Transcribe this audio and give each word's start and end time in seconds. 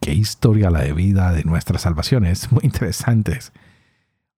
Qué 0.00 0.12
historia 0.14 0.70
la 0.70 0.80
de 0.80 0.92
vida 0.92 1.32
de 1.32 1.44
nuestras 1.44 1.82
salvaciones, 1.82 2.50
muy 2.52 2.60
interesantes. 2.64 3.52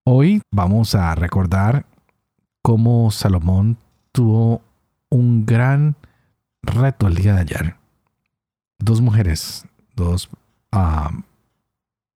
Hoy 0.04 0.40
vamos 0.50 0.94
a 0.94 1.14
recordar 1.14 1.86
cómo 2.62 3.10
Salomón 3.10 3.78
tuvo 4.12 4.62
un 5.10 5.46
gran 5.46 5.96
reto 6.62 7.06
el 7.06 7.14
día 7.14 7.34
de 7.34 7.40
ayer. 7.40 7.76
Dos 8.78 9.00
mujeres, 9.00 9.66
dos 9.94 10.30
ah, 10.72 11.10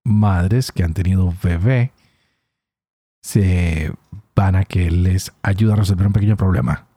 madres 0.03 0.71
que 0.71 0.83
han 0.83 0.93
tenido 0.93 1.33
bebé, 1.43 1.91
se 3.21 3.93
van 4.35 4.55
a 4.55 4.65
que 4.65 4.89
les 4.89 5.31
ayude 5.43 5.73
a 5.73 5.77
resolver 5.77 6.07
un 6.07 6.13
pequeño 6.13 6.37
problema. 6.37 6.87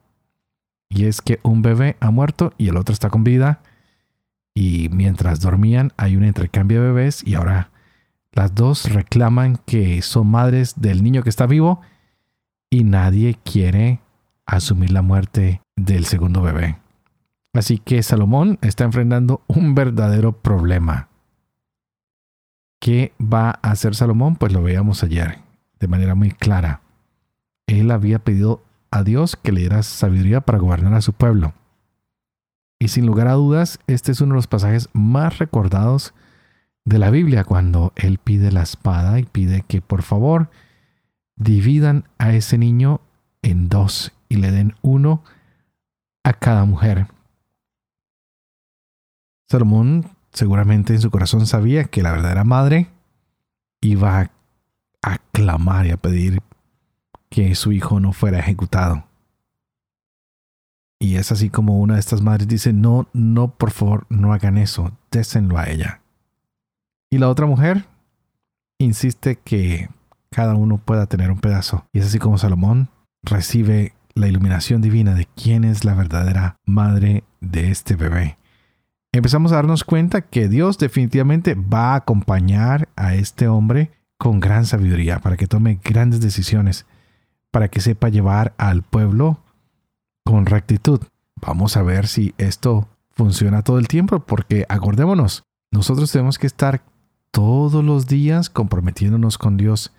Y 0.89 1.07
es 1.07 1.21
que 1.21 1.41
un 1.43 1.63
bebé 1.63 1.97
ha 2.01 2.11
muerto 2.11 2.53
y 2.57 2.69
el 2.69 2.77
otro 2.77 2.93
está 2.93 3.11
con 3.11 3.25
vida. 3.25 3.61
Y 4.55 4.89
mientras 4.91 5.41
dormían 5.41 5.93
hay 5.97 6.17
un 6.17 6.25
intercambio 6.25 6.81
de 6.81 6.89
bebés 6.89 7.27
y 7.27 7.35
ahora 7.35 7.71
las 8.33 8.55
dos 8.55 8.93
reclaman 8.93 9.59
que 9.67 10.01
son 10.03 10.29
madres 10.29 10.81
del 10.81 11.03
niño 11.03 11.23
que 11.23 11.31
está 11.31 11.47
vivo 11.47 11.81
y 12.71 12.85
nadie 12.85 13.39
quiere 13.45 14.01
asumir 14.47 14.93
la 14.93 15.03
muerte 15.03 15.61
del 15.77 16.05
segundo 16.05 16.43
bebé. 16.43 16.79
Así 17.53 17.79
que 17.79 18.03
Salomón 18.03 18.59
está 18.63 18.85
enfrentando 18.85 19.43
un 19.47 19.75
verdadero 19.75 20.33
problema. 20.33 21.09
¿Qué 22.81 23.13
va 23.21 23.59
a 23.63 23.71
hacer 23.71 23.95
Salomón? 23.95 24.37
Pues 24.37 24.53
lo 24.53 24.63
veíamos 24.63 25.03
ayer 25.05 25.39
de 25.79 25.89
manera 25.89 26.15
muy 26.15 26.31
clara. 26.31 26.81
Él 27.67 27.91
había 27.91 28.19
pedido 28.19 28.63
a 28.91 29.03
Dios 29.03 29.37
que 29.37 29.53
le 29.53 29.61
diera 29.61 29.83
sabiduría 29.83 30.41
para 30.41 30.59
gobernar 30.59 30.95
a 30.95 31.01
su 31.01 31.13
pueblo. 31.13 31.55
Y 32.85 32.89
sin 32.89 33.07
lugar 33.07 33.29
a 33.29 33.33
dudas, 33.33 33.79
este 33.87 34.13
es 34.13 34.21
uno 34.21 34.35
de 34.35 34.37
los 34.37 34.47
pasajes 34.47 34.91
más 34.93 35.39
recordados 35.39 36.13
de 36.85 36.99
la 36.99 37.09
Biblia, 37.09 37.43
cuando 37.43 37.95
él 37.97 38.19
pide 38.19 38.53
la 38.53 38.61
espada 38.61 39.19
y 39.19 39.23
pide 39.23 39.65
que 39.67 39.81
por 39.81 40.03
favor 40.03 40.51
dividan 41.35 42.05
a 42.19 42.35
ese 42.35 42.59
niño 42.59 43.01
en 43.41 43.71
dos 43.71 44.13
y 44.29 44.37
le 44.37 44.51
den 44.51 44.75
uno 44.83 45.25
a 46.25 46.35
cada 46.35 46.67
mujer. 46.67 47.07
Salomón 49.49 50.11
seguramente 50.35 50.93
en 50.93 51.01
su 51.01 51.11
corazón 51.11 51.47
sabía 51.47 51.85
que 51.85 52.03
la 52.03 52.13
verdadera 52.13 52.45
madre 52.45 52.89
iba 53.81 54.31
a 55.01 55.19
clamar 55.33 55.87
y 55.87 55.91
a 55.93 55.97
pedir 55.97 56.43
que 57.31 57.55
su 57.55 57.73
hijo 57.73 57.99
no 57.99 58.13
fuera 58.13 58.41
ejecutado. 58.41 59.05
Y 61.05 61.17
es 61.17 61.31
así 61.31 61.51
como 61.51 61.81
una 61.81 61.95
de 61.95 62.01
estas 62.01 62.23
madres 62.23 62.49
dice, 62.49 62.73
no, 62.73 63.09
no, 63.13 63.49
por 63.49 63.73
favor, 63.73 64.07
no 64.09 64.33
hagan 64.33 64.57
eso, 64.57 64.97
désenlo 65.11 65.59
a 65.59 65.69
ella. 65.69 66.01
Y 67.11 67.19
la 67.19 67.29
otra 67.29 67.45
mujer 67.45 67.85
insiste 68.79 69.37
que 69.37 69.91
cada 70.31 70.55
uno 70.55 70.79
pueda 70.79 71.05
tener 71.05 71.31
un 71.31 71.41
pedazo. 71.41 71.85
Y 71.93 71.99
es 71.99 72.07
así 72.07 72.19
como 72.19 72.39
Salomón 72.39 72.89
recibe 73.23 73.93
la 74.15 74.29
iluminación 74.29 74.81
divina 74.81 75.13
de 75.13 75.29
quién 75.37 75.65
es 75.65 75.85
la 75.85 75.93
verdadera 75.93 76.57
madre 76.65 77.25
de 77.43 77.71
este 77.71 77.97
bebé. 77.97 78.39
Empezamos 79.13 79.53
a 79.53 79.57
darnos 79.57 79.85
cuenta 79.85 80.23
que 80.23 80.49
Dios 80.49 80.79
definitivamente 80.79 81.55
va 81.55 81.93
a 81.93 81.97
acompañar 81.97 82.89
a 82.97 83.15
este 83.15 83.47
hombre 83.47 83.91
con 84.17 84.41
gran 84.41 84.65
sabiduría 84.65 85.19
para 85.19 85.37
que 85.37 85.49
tome 85.49 85.81
grandes 85.85 86.23
decisiones 86.23 86.87
para 87.51 87.69
que 87.69 87.83
sepa 87.83 88.09
llevar 88.09 88.55
al 88.57 88.83
pueblo 88.83 89.44
con 90.25 90.47
rectitud. 90.47 91.01
Vamos 91.37 91.77
a 91.77 91.83
ver 91.83 92.07
si 92.07 92.35
esto 92.39 92.89
funciona 93.13 93.63
todo 93.63 93.79
el 93.79 93.89
tiempo, 93.89 94.21
porque 94.21 94.67
acordémonos, 94.69 95.45
nosotros 95.71 96.11
tenemos 96.11 96.39
que 96.39 96.47
estar 96.47 96.83
todos 97.31 97.85
los 97.85 98.07
días 98.07 98.49
comprometiéndonos 98.51 99.39
con 99.39 99.57
Dios, 99.57 99.93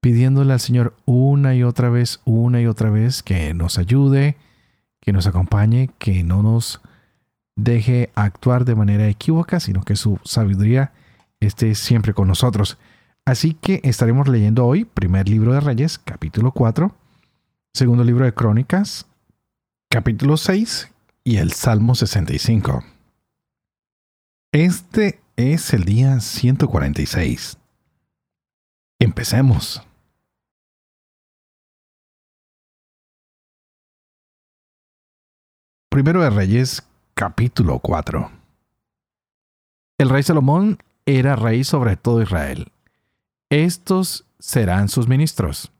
pidiéndole 0.00 0.52
al 0.52 0.60
Señor 0.60 0.96
una 1.04 1.54
y 1.54 1.62
otra 1.62 1.90
vez, 1.90 2.20
una 2.24 2.60
y 2.60 2.66
otra 2.66 2.90
vez 2.90 3.22
que 3.22 3.54
nos 3.54 3.78
ayude, 3.78 4.36
que 5.00 5.12
nos 5.12 5.26
acompañe, 5.26 5.90
que 5.98 6.24
no 6.24 6.42
nos 6.42 6.80
deje 7.56 8.10
actuar 8.14 8.64
de 8.64 8.74
manera 8.74 9.06
equívoca, 9.06 9.60
sino 9.60 9.82
que 9.82 9.96
su 9.96 10.18
sabiduría 10.24 10.92
esté 11.40 11.74
siempre 11.74 12.14
con 12.14 12.28
nosotros. 12.28 12.78
Así 13.24 13.54
que 13.54 13.80
estaremos 13.84 14.28
leyendo 14.28 14.66
hoy 14.66 14.84
primer 14.84 15.28
libro 15.28 15.52
de 15.52 15.60
Reyes, 15.60 15.98
capítulo 15.98 16.52
4, 16.52 16.92
segundo 17.72 18.02
libro 18.02 18.24
de 18.24 18.34
Crónicas, 18.34 19.06
capítulo 19.92 20.38
6 20.38 20.90
y 21.22 21.36
el 21.36 21.52
Salmo 21.52 21.94
65. 21.94 22.82
Este 24.52 25.20
es 25.36 25.74
el 25.74 25.84
día 25.84 26.18
146. 26.18 27.58
Empecemos. 28.98 29.82
Primero 35.90 36.22
de 36.22 36.30
Reyes, 36.30 36.82
capítulo 37.12 37.78
4. 37.78 38.32
El 39.98 40.08
rey 40.08 40.22
Salomón 40.22 40.78
era 41.04 41.36
rey 41.36 41.64
sobre 41.64 41.98
todo 41.98 42.22
Israel 42.22 42.72
estos 43.52 44.24
serán 44.38 44.88
sus 44.88 45.08
ministros. 45.08 45.70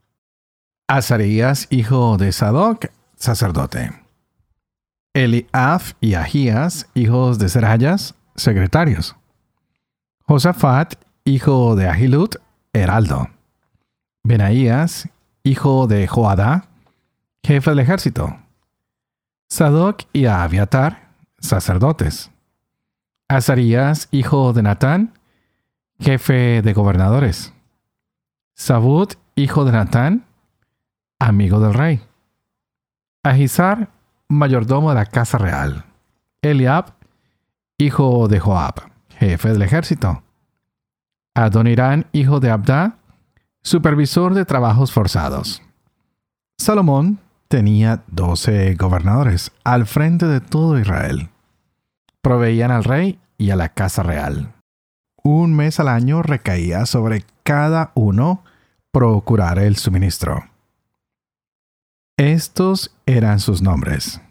Azarías, 0.87 1.65
hijo 1.71 2.17
de 2.17 2.31
Sadoc, 2.31 2.85
sacerdote. 3.15 4.02
Eliab 5.13 5.81
y 6.01 6.15
Ahías, 6.15 6.89
hijos 6.95 7.37
de 7.37 7.47
Serayas, 7.47 8.15
secretarios. 8.35 9.15
Josafat, 10.25 10.95
hijo 11.23 11.75
de 11.75 11.87
Ahilud, 11.87 12.29
heraldo. 12.73 13.27
Benaías, 14.23 15.09
hijo 15.43 15.85
de 15.85 16.07
Joadá, 16.07 16.65
jefe 17.43 17.69
del 17.69 17.79
ejército. 17.79 18.35
Sadoc 19.49 20.03
y 20.13 20.25
Abiatar, 20.25 21.09
sacerdotes. 21.37 22.31
Azarías, 23.27 24.07
hijo 24.09 24.51
de 24.53 24.63
Natán, 24.63 25.13
jefe 25.99 26.63
de 26.63 26.73
gobernadores. 26.73 27.53
Sabud, 28.55 29.09
hijo 29.35 29.63
de 29.63 29.73
Natán, 29.73 30.25
amigo 31.19 31.59
del 31.59 31.75
rey. 31.75 32.01
Ahisar, 33.21 33.89
mayordomo 34.37 34.89
de 34.89 34.95
la 34.95 35.05
casa 35.05 35.37
real. 35.37 35.85
Eliab, 36.41 36.93
hijo 37.77 38.27
de 38.27 38.39
Joab, 38.39 38.91
jefe 39.09 39.49
del 39.49 39.61
ejército. 39.61 40.23
Adonirán, 41.35 42.07
hijo 42.11 42.39
de 42.39 42.51
Abda, 42.51 42.97
supervisor 43.61 44.33
de 44.33 44.45
trabajos 44.45 44.91
forzados. 44.91 45.61
Salomón 46.57 47.19
tenía 47.47 48.03
doce 48.07 48.75
gobernadores 48.75 49.51
al 49.63 49.85
frente 49.85 50.27
de 50.27 50.41
todo 50.41 50.79
Israel. 50.79 51.29
Proveían 52.21 52.71
al 52.71 52.83
rey 52.83 53.19
y 53.37 53.49
a 53.49 53.55
la 53.55 53.69
casa 53.69 54.03
real 54.03 54.53
un 55.23 55.55
mes 55.55 55.79
al 55.79 55.87
año 55.87 56.21
recaía 56.21 56.85
sobre 56.85 57.23
cada 57.43 57.91
uno 57.95 58.43
procurar 58.91 59.57
el 59.57 59.77
suministro. 59.77 60.43
Estos 62.17 62.95
eran 63.07 63.39
sus 63.39 63.63
nombres. 63.63 64.21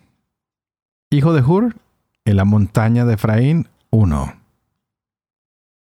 Hijo 1.11 1.32
de 1.32 1.43
Hur, 1.43 1.76
en 2.25 2.37
la 2.37 2.44
montaña 2.44 3.05
de 3.05 3.14
Efraín, 3.14 3.69
uno. 3.90 4.34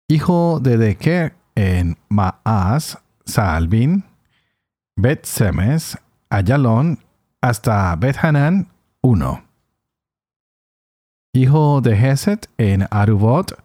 Hijo 0.07 0.61
de 0.61 0.77
Deker, 0.77 1.35
en 1.55 1.97
Maas, 2.07 2.97
Saalbin, 3.25 4.05
Bet 4.95 5.25
Semes, 5.25 5.97
Ayalón, 6.29 6.99
hasta 7.41 7.93
Bet 7.97 8.23
Hanan, 8.23 8.69
uno. 9.01 9.43
Hijo 11.33 11.81
de 11.81 11.97
Geset, 11.97 12.49
en 12.57 12.87
Arubot, 12.89 13.61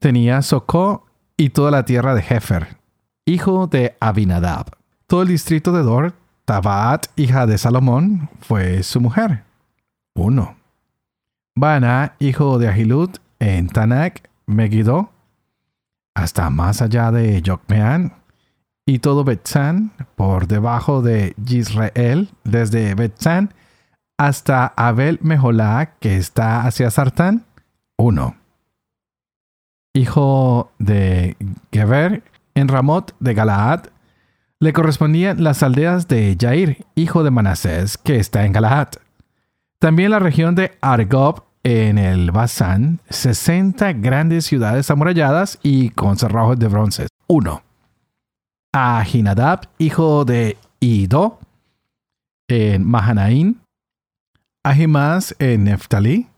tenía 0.00 0.42
Socó 0.42 1.06
y 1.38 1.48
toda 1.50 1.70
la 1.70 1.86
tierra 1.86 2.14
de 2.14 2.24
Hefer, 2.28 2.76
hijo 3.24 3.66
de 3.68 3.96
Abinadab. 4.00 4.76
Todo 5.06 5.22
el 5.22 5.28
distrito 5.28 5.72
de 5.72 5.82
Dor, 5.82 6.14
Tabaat, 6.44 7.06
hija 7.16 7.46
de 7.46 7.56
Salomón, 7.56 8.28
fue 8.40 8.82
su 8.82 9.00
mujer. 9.00 9.44
Uno. 10.14 10.56
Bana, 11.56 12.14
hijo 12.18 12.58
de 12.58 12.68
Ahilud, 12.68 13.10
en 13.38 13.68
Tanak, 13.68 14.28
Megiddo. 14.46 15.10
hasta 16.14 16.50
más 16.50 16.82
allá 16.82 17.10
de 17.10 17.42
Yokmeán, 17.42 18.12
y 18.86 18.98
todo 18.98 19.24
Betzán 19.24 19.92
por 20.16 20.46
debajo 20.46 21.02
de 21.02 21.34
Yisrael, 21.42 22.30
desde 22.44 22.94
Betzán 22.94 23.54
hasta 24.18 24.66
Abel 24.76 25.18
Meholá, 25.22 25.94
que 25.98 26.16
está 26.16 26.66
hacia 26.66 26.90
Sartán, 26.90 27.46
uno. 27.96 28.36
Hijo 29.94 30.70
de 30.78 31.36
Geber, 31.72 32.22
en 32.54 32.68
Ramot 32.68 33.14
de 33.18 33.34
Galaad, 33.34 33.86
le 34.60 34.72
correspondían 34.72 35.42
las 35.42 35.62
aldeas 35.62 36.08
de 36.08 36.36
Jair, 36.40 36.86
hijo 36.94 37.22
de 37.24 37.30
Manasés, 37.30 37.98
que 37.98 38.16
está 38.16 38.44
en 38.44 38.52
Galaad. 38.52 38.88
También 39.78 40.10
la 40.10 40.18
región 40.18 40.54
de 40.54 40.72
Argob 40.80 41.44
en 41.62 41.98
el 41.98 42.30
Basán, 42.30 43.00
60 43.08 43.94
grandes 43.94 44.44
ciudades 44.44 44.90
amuralladas 44.90 45.58
y 45.62 45.90
con 45.90 46.16
cerrojos 46.16 46.58
de 46.58 46.68
bronce. 46.68 47.06
1. 47.26 47.62
A 48.72 49.04
hijo 49.78 50.24
de 50.24 50.56
Ido, 50.80 51.38
en 52.48 52.84
Mahanaín. 52.84 53.60
Ahimás 54.62 55.34
en 55.38 55.64
Neftalí. 55.64 56.28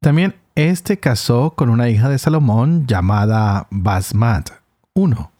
También 0.00 0.34
este 0.54 0.98
casó 0.98 1.50
con 1.50 1.68
una 1.68 1.88
hija 1.88 2.08
de 2.08 2.18
Salomón 2.18 2.86
llamada 2.86 3.66
Basmat. 3.70 4.50
1. 4.94 5.32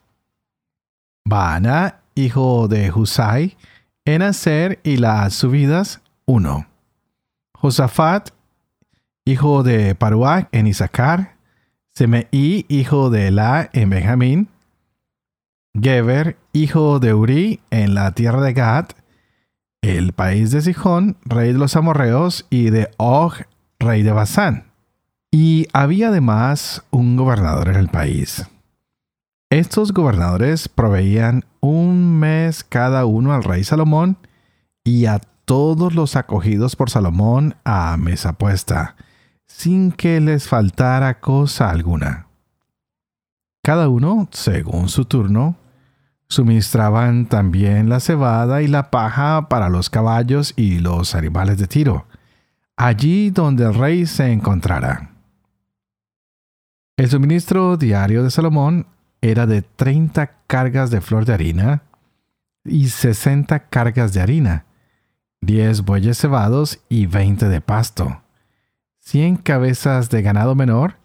Baana, 1.26 2.02
hijo 2.14 2.69
de 2.69 2.93
Husai, 2.93 3.56
en 4.05 4.23
Aser 4.23 4.78
y 4.84 4.96
las 4.96 5.34
subidas, 5.34 6.00
1. 6.25 6.69
Josafat, 7.52 8.31
hijo 9.25 9.64
de 9.64 9.96
Paruach 9.96 10.46
en 10.52 10.69
Isaacar, 10.69 11.34
Semeí, 11.93 12.64
hijo 12.69 13.11
de 13.11 13.26
Elá 13.26 13.69
en 13.73 13.90
Benjamín, 13.90 14.49
Geber, 15.75 16.37
hijo 16.52 17.00
de 17.00 17.12
Uri 17.12 17.61
en 17.70 17.94
la 17.94 18.12
tierra 18.12 18.40
de 18.40 18.52
Gad, 18.52 18.90
el 19.82 20.12
país 20.12 20.52
de 20.52 20.62
Sijón, 20.62 21.17
rey 21.25 21.52
de 21.52 21.58
los 21.58 21.75
amorreos, 21.75 22.46
y 22.50 22.70
de 22.70 22.88
Og, 22.99 23.32
rey 23.81 24.05
de 24.05 24.12
Basán. 24.12 24.70
Y 25.32 25.67
había 25.73 26.08
además 26.08 26.84
un 26.90 27.17
gobernador 27.17 27.70
en 27.70 27.76
el 27.76 27.88
país. 27.88 28.46
Estos 29.50 29.93
gobernadores 29.93 30.69
proveían 30.69 31.44
un 31.60 32.19
mes 32.19 32.64
cada 32.64 33.06
uno 33.06 33.32
al 33.32 33.44
rey 33.44 33.62
Salomón 33.62 34.19
y 34.82 35.06
a 35.06 35.20
todos 35.44 35.94
los 35.94 36.16
acogidos 36.16 36.75
por 36.75 36.90
Salomón 36.90 37.54
a 37.64 37.96
mesa 37.96 38.32
puesta, 38.32 38.96
sin 39.46 39.93
que 39.93 40.20
les 40.20 40.48
faltara 40.48 41.20
cosa 41.20 41.70
alguna. 41.70 42.26
Cada 43.62 43.88
uno, 43.88 44.28
según 44.32 44.88
su 44.88 45.04
turno, 45.04 45.56
suministraban 46.28 47.26
también 47.26 47.88
la 47.88 48.00
cebada 48.00 48.62
y 48.62 48.66
la 48.66 48.90
paja 48.90 49.49
para 49.49 49.69
los 49.69 49.90
caballos 49.90 50.54
y 50.56 50.81
los 50.81 51.14
animales 51.14 51.58
de 51.58 51.69
tiro, 51.69 52.06
allí 52.76 53.31
donde 53.31 53.62
el 53.64 53.75
rey 53.75 54.06
se 54.06 54.32
encontrara. 54.32 55.12
El 56.96 57.08
suministro 57.08 57.76
diario 57.76 58.25
de 58.25 58.31
Salomón 58.32 58.87
era 59.20 59.46
de 59.46 59.62
30 59.62 60.30
cargas 60.46 60.90
de 60.90 61.00
flor 61.00 61.24
de 61.24 61.34
harina 61.34 61.82
y 62.64 62.88
60 62.88 63.68
cargas 63.68 64.12
de 64.12 64.20
harina, 64.20 64.66
10 65.42 65.82
bueyes 65.82 66.18
cebados 66.18 66.80
y 66.88 67.06
20 67.06 67.48
de 67.48 67.60
pasto, 67.60 68.22
100 69.00 69.36
cabezas 69.36 70.10
de 70.10 70.22
ganado 70.22 70.54
menor, 70.54 70.96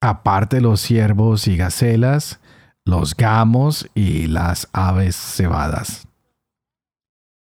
aparte 0.00 0.60
los 0.60 0.80
ciervos 0.80 1.48
y 1.48 1.56
gacelas, 1.56 2.40
los 2.84 3.16
gamos 3.16 3.88
y 3.94 4.26
las 4.26 4.68
aves 4.72 5.16
cebadas. 5.16 6.06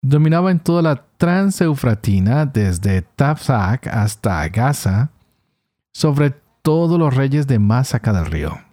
Dominaba 0.02 0.50
en 0.50 0.58
toda 0.58 0.82
la 0.82 1.04
transeufratina 1.16 2.44
desde 2.44 3.02
Tafzak 3.02 3.86
hasta 3.86 4.48
Gaza, 4.48 5.10
sobre 5.92 6.34
todos 6.62 6.98
los 6.98 7.14
reyes 7.14 7.46
de 7.46 7.58
más 7.58 7.94
acá 7.94 8.12
del 8.12 8.26
río 8.26 8.71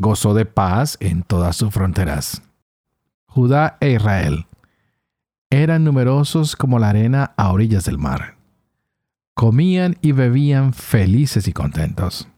gozó 0.00 0.32
de 0.32 0.46
paz 0.46 0.96
en 1.00 1.22
todas 1.22 1.56
sus 1.56 1.72
fronteras. 1.72 2.42
Judá 3.26 3.76
e 3.80 3.92
Israel 3.92 4.46
eran 5.50 5.84
numerosos 5.84 6.56
como 6.56 6.78
la 6.78 6.88
arena 6.88 7.34
a 7.36 7.52
orillas 7.52 7.84
del 7.84 7.98
mar. 7.98 8.36
Comían 9.34 9.98
y 10.00 10.12
bebían 10.12 10.72
felices 10.72 11.46
y 11.48 11.52
contentos. 11.52 12.28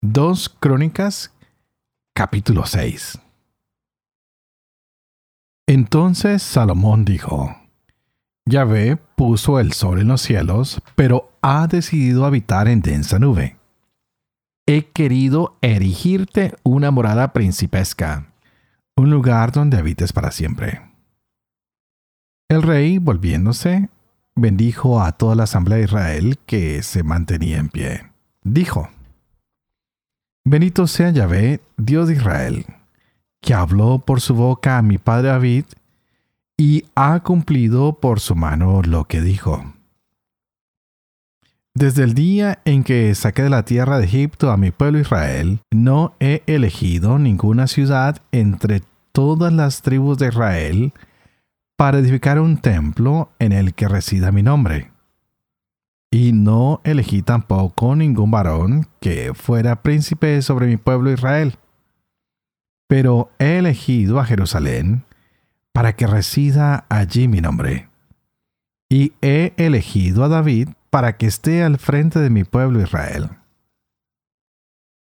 Dos 0.00 0.48
Crónicas, 0.48 1.34
capítulo 2.14 2.66
6. 2.66 3.18
Entonces 5.66 6.42
Salomón 6.42 7.04
dijo, 7.04 7.56
Yahvé 8.48 8.96
puso 8.96 9.60
el 9.60 9.72
sol 9.72 10.00
en 10.00 10.08
los 10.08 10.22
cielos, 10.22 10.80
pero 10.96 11.30
ha 11.42 11.66
decidido 11.66 12.24
habitar 12.24 12.66
en 12.68 12.80
densa 12.80 13.18
nube. 13.18 13.56
He 14.66 14.86
querido 14.86 15.56
erigirte 15.60 16.54
una 16.62 16.90
morada 16.90 17.32
principesca, 17.32 18.32
un 18.96 19.10
lugar 19.10 19.52
donde 19.52 19.76
habites 19.76 20.12
para 20.12 20.30
siempre. 20.30 20.80
El 22.48 22.62
rey, 22.62 22.98
volviéndose, 22.98 23.90
bendijo 24.34 25.02
a 25.02 25.12
toda 25.12 25.34
la 25.34 25.44
asamblea 25.44 25.78
de 25.78 25.84
Israel 25.84 26.38
que 26.46 26.82
se 26.82 27.02
mantenía 27.02 27.58
en 27.58 27.68
pie. 27.68 28.10
Dijo, 28.42 28.88
Bendito 30.44 30.86
sea 30.86 31.10
Yahvé, 31.10 31.60
Dios 31.76 32.08
de 32.08 32.14
Israel, 32.14 32.64
que 33.42 33.52
habló 33.52 33.98
por 33.98 34.22
su 34.22 34.34
boca 34.34 34.78
a 34.78 34.82
mi 34.82 34.96
padre 34.96 35.28
David, 35.28 35.64
y 36.58 36.84
ha 36.96 37.20
cumplido 37.20 38.00
por 38.00 38.20
su 38.20 38.34
mano 38.34 38.82
lo 38.82 39.04
que 39.04 39.22
dijo. 39.22 39.72
Desde 41.72 42.02
el 42.02 42.14
día 42.14 42.58
en 42.64 42.82
que 42.82 43.14
saqué 43.14 43.44
de 43.44 43.50
la 43.50 43.64
tierra 43.64 43.98
de 43.98 44.06
Egipto 44.06 44.50
a 44.50 44.56
mi 44.56 44.72
pueblo 44.72 44.98
Israel, 44.98 45.60
no 45.70 46.14
he 46.18 46.42
elegido 46.46 47.20
ninguna 47.20 47.68
ciudad 47.68 48.20
entre 48.32 48.82
todas 49.12 49.52
las 49.52 49.82
tribus 49.82 50.18
de 50.18 50.28
Israel 50.28 50.92
para 51.76 52.00
edificar 52.00 52.40
un 52.40 52.58
templo 52.58 53.30
en 53.38 53.52
el 53.52 53.74
que 53.74 53.86
resida 53.86 54.32
mi 54.32 54.42
nombre. 54.42 54.90
Y 56.10 56.32
no 56.32 56.80
elegí 56.82 57.22
tampoco 57.22 57.94
ningún 57.94 58.32
varón 58.32 58.88
que 58.98 59.32
fuera 59.34 59.82
príncipe 59.82 60.42
sobre 60.42 60.66
mi 60.66 60.78
pueblo 60.78 61.12
Israel. 61.12 61.54
Pero 62.88 63.30
he 63.38 63.58
elegido 63.58 64.18
a 64.18 64.24
Jerusalén 64.24 65.04
para 65.78 65.92
que 65.92 66.08
resida 66.08 66.86
allí 66.88 67.28
mi 67.28 67.40
nombre. 67.40 67.88
Y 68.90 69.12
he 69.22 69.52
elegido 69.56 70.24
a 70.24 70.28
David 70.28 70.70
para 70.90 71.16
que 71.16 71.26
esté 71.28 71.62
al 71.62 71.78
frente 71.78 72.18
de 72.18 72.30
mi 72.30 72.42
pueblo 72.42 72.82
Israel. 72.82 73.30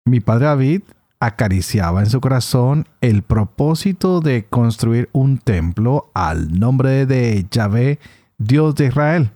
Mi 0.05 0.21
padre 0.21 0.45
David 0.45 0.83
acariciaba 1.19 2.01
en 2.01 2.11
su 2.11 2.21
corazón 2.21 2.87
el 3.01 3.23
propósito 3.23 4.21
de 4.21 4.45
construir 4.45 5.09
un 5.13 5.39
templo 5.39 6.11
al 6.13 6.61
nombre 6.61 7.07
de 7.07 7.47
Yahvé, 7.51 7.99
Dios 8.37 8.75
de 8.75 8.89
Israel. 8.89 9.31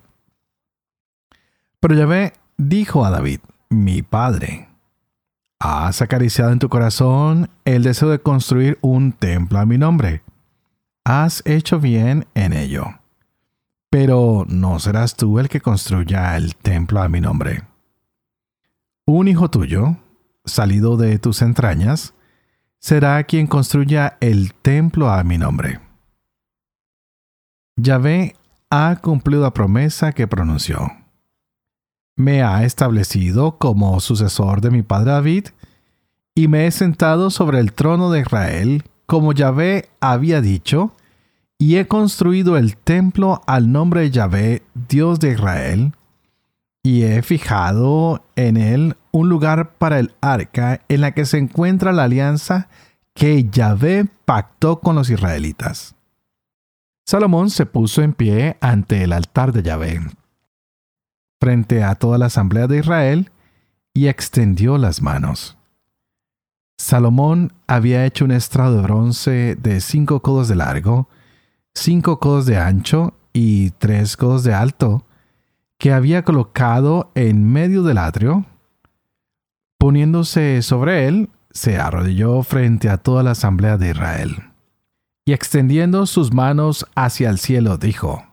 Pero 1.81 1.95
Yahvé 1.95 2.35
dijo 2.59 3.03
a 3.07 3.09
David, 3.09 3.41
mi 3.71 4.03
padre, 4.03 4.69
has 5.59 6.03
acariciado 6.03 6.53
en 6.53 6.59
tu 6.59 6.69
corazón 6.69 7.49
el 7.65 7.83
deseo 7.83 8.11
de 8.11 8.19
construir 8.21 8.77
un 8.83 9.13
templo 9.13 9.59
a 9.59 9.65
mi 9.65 9.79
nombre 9.79 10.23
has 11.11 11.43
hecho 11.45 11.81
bien 11.81 12.25
en 12.35 12.53
ello. 12.53 12.87
Pero 13.91 14.47
no 14.49 14.79
serás 14.79 15.17
tú 15.17 15.41
el 15.41 15.49
que 15.49 15.61
construya 15.61 16.37
el 16.37 16.55
templo 16.55 17.03
a 17.03 17.09
mi 17.09 17.21
nombre. 17.21 17.65
Un 19.07 19.27
hijo 19.27 19.51
tuyo, 19.51 19.97
salido 20.45 20.97
de 20.97 21.19
tus 21.19 21.43
entrañas, 21.43 22.15
será 22.79 23.25
quien 23.25 23.49
construya 23.49 24.19
el 24.21 24.55
templo 24.55 25.11
a 25.11 25.25
mi 25.25 25.37
nombre. 25.37 25.81
Yahvé 27.77 28.37
ha 28.71 28.97
cumplido 29.03 29.43
la 29.43 29.53
promesa 29.53 30.13
que 30.13 30.29
pronunció. 30.29 30.93
Me 32.15 32.45
ha 32.45 32.63
establecido 32.63 33.59
como 33.59 33.99
sucesor 33.99 34.61
de 34.61 34.71
mi 34.71 34.83
padre 34.83 35.11
David, 35.11 35.49
y 36.37 36.47
me 36.47 36.69
he 36.69 36.71
sentado 36.71 37.31
sobre 37.31 37.59
el 37.59 37.73
trono 37.73 38.13
de 38.13 38.21
Israel 38.21 38.85
como 39.07 39.33
Yahvé 39.33 39.89
había 39.99 40.41
dicho, 40.41 40.93
y 41.61 41.77
he 41.77 41.87
construido 41.87 42.57
el 42.57 42.75
templo 42.79 43.43
al 43.47 43.71
nombre 43.71 44.01
de 44.01 44.11
Yahvé, 44.11 44.63
Dios 44.89 45.21
de 45.21 45.33
Israel, 45.33 45.93
y 46.83 47.03
he 47.03 47.21
fijado 47.21 48.25
en 48.35 48.57
él 48.57 48.97
un 49.13 49.29
lugar 49.29 49.75
para 49.75 49.99
el 49.99 50.15
arca 50.23 50.81
en 50.89 51.03
la 51.03 51.13
que 51.13 51.27
se 51.27 51.37
encuentra 51.37 51.93
la 51.93 52.05
alianza 52.05 52.71
que 53.13 53.45
Yahvé 53.51 54.07
pactó 54.25 54.81
con 54.81 54.97
los 54.97 55.11
israelitas. 55.11 55.95
Salomón 57.07 57.51
se 57.51 57.67
puso 57.67 58.01
en 58.01 58.15
pie 58.15 58.57
ante 58.63 59.05
el 59.05 59.13
altar 59.13 59.53
de 59.53 59.63
Yahvé. 59.63 60.01
frente 61.39 61.83
a 61.83 61.95
toda 61.95 62.17
la 62.17 62.27
asamblea 62.27 62.69
de 62.69 62.79
Israel 62.79 63.31
y 63.93 64.09
extendió 64.09 64.79
las 64.79 65.03
manos. 65.03 65.59
Salomón 66.79 67.53
había 67.67 68.07
hecho 68.07 68.25
un 68.25 68.31
estrado 68.31 68.77
de 68.77 68.83
bronce 68.83 69.57
de 69.57 69.83
cinco 69.83 70.21
codos 70.21 70.49
de 70.49 70.57
largo, 70.57 71.09
cinco 71.75 72.19
codos 72.19 72.47
de 72.47 72.59
ancho 72.59 73.15
y 73.33 73.71
tres 73.71 74.17
codos 74.17 74.45
de 74.45 74.55
alto, 74.55 75.05
que 75.79 75.93
había 75.93 76.25
colocado 76.25 77.11
en 77.15 77.51
medio 77.51 77.83
del 77.83 77.99
atrio. 77.99 78.45
Poniéndose 79.79 80.63
sobre 80.63 81.09
él, 81.09 81.31
se 81.51 81.79
arrodilló 81.79 82.43
frente 82.43 82.89
a 82.89 82.99
toda 82.99 83.23
la 83.23 83.31
asamblea 83.33 83.79
de 83.79 83.91
Israel. 83.91 84.37
Y 85.25 85.33
extendiendo 85.33 86.07
sus 86.07 86.33
manos 86.33 86.87
hacia 86.95 87.31
el 87.31 87.39
cielo, 87.39 87.77
dijo, 87.77 88.25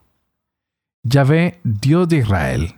Yahvé, 1.03 1.59
Dios 1.63 2.09
de 2.09 2.17
Israel, 2.17 2.75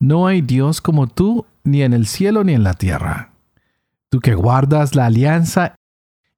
no 0.00 0.26
hay 0.26 0.40
Dios 0.40 0.80
como 0.80 1.06
tú, 1.06 1.46
ni 1.62 1.82
en 1.82 1.92
el 1.92 2.06
cielo 2.06 2.42
ni 2.42 2.54
en 2.54 2.64
la 2.64 2.74
tierra 2.74 3.34
tú 4.14 4.20
que 4.20 4.36
guardas 4.36 4.94
la 4.94 5.06
alianza 5.06 5.74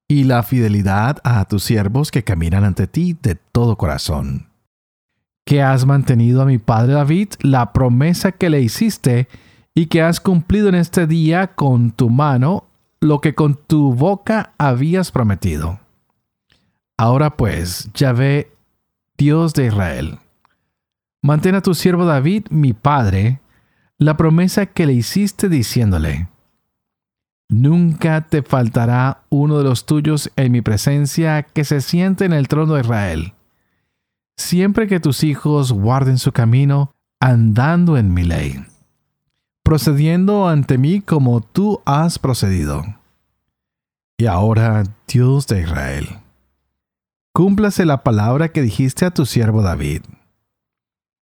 y 0.07 0.23
la 0.23 0.43
fidelidad 0.43 1.17
a 1.23 1.43
tus 1.45 1.63
siervos 1.63 2.11
que 2.11 2.23
caminan 2.23 2.63
ante 2.63 2.87
ti 2.87 3.17
de 3.21 3.35
todo 3.35 3.77
corazón. 3.77 4.47
Que 5.45 5.61
has 5.61 5.85
mantenido 5.85 6.41
a 6.41 6.45
mi 6.45 6.57
padre 6.57 6.93
David 6.93 7.29
la 7.41 7.73
promesa 7.73 8.31
que 8.31 8.49
le 8.49 8.61
hiciste 8.61 9.27
y 9.73 9.87
que 9.87 10.01
has 10.01 10.19
cumplido 10.19 10.69
en 10.69 10.75
este 10.75 11.07
día 11.07 11.47
con 11.55 11.91
tu 11.91 12.09
mano 12.09 12.65
lo 12.99 13.21
que 13.21 13.35
con 13.35 13.55
tu 13.55 13.93
boca 13.93 14.53
habías 14.57 15.11
prometido. 15.11 15.79
Ahora 16.97 17.37
pues, 17.37 17.89
Yahvé, 17.93 18.51
Dios 19.17 19.53
de 19.53 19.67
Israel, 19.67 20.19
mantén 21.21 21.55
a 21.55 21.61
tu 21.61 21.75
siervo 21.75 22.05
David, 22.05 22.47
mi 22.49 22.73
padre, 22.73 23.39
la 23.97 24.17
promesa 24.17 24.65
que 24.65 24.85
le 24.85 24.93
hiciste 24.93 25.47
diciéndole, 25.49 26.27
Nunca 27.49 28.27
te 28.27 28.43
faltará 28.43 29.21
uno 29.29 29.57
de 29.57 29.63
los 29.63 29.85
tuyos 29.85 30.31
en 30.35 30.51
mi 30.51 30.61
presencia 30.61 31.43
que 31.43 31.63
se 31.63 31.79
siente 31.81 32.25
en 32.25 32.33
el 32.33 32.47
trono 32.47 32.73
de 32.73 32.81
Israel. 32.81 33.33
Siempre 34.35 34.87
que 34.87 34.99
tus 34.99 35.23
hijos 35.23 35.71
guarden 35.71 36.17
su 36.17 36.31
camino, 36.31 36.93
andando 37.19 37.97
en 37.97 38.13
mi 38.13 38.23
ley, 38.23 38.63
procediendo 39.63 40.47
ante 40.47 40.77
mí 40.77 41.01
como 41.01 41.41
tú 41.41 41.81
has 41.85 42.19
procedido. 42.19 42.83
Y 44.17 44.25
ahora, 44.25 44.83
Dios 45.07 45.47
de 45.47 45.61
Israel, 45.61 46.07
cúmplase 47.33 47.85
la 47.85 48.03
palabra 48.03 48.49
que 48.49 48.61
dijiste 48.61 49.05
a 49.05 49.11
tu 49.11 49.25
siervo 49.25 49.61
David. 49.61 50.01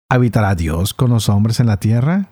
¿Habitará 0.08 0.54
Dios 0.54 0.94
con 0.94 1.10
los 1.10 1.28
hombres 1.28 1.60
en 1.60 1.66
la 1.66 1.78
tierra? 1.78 2.28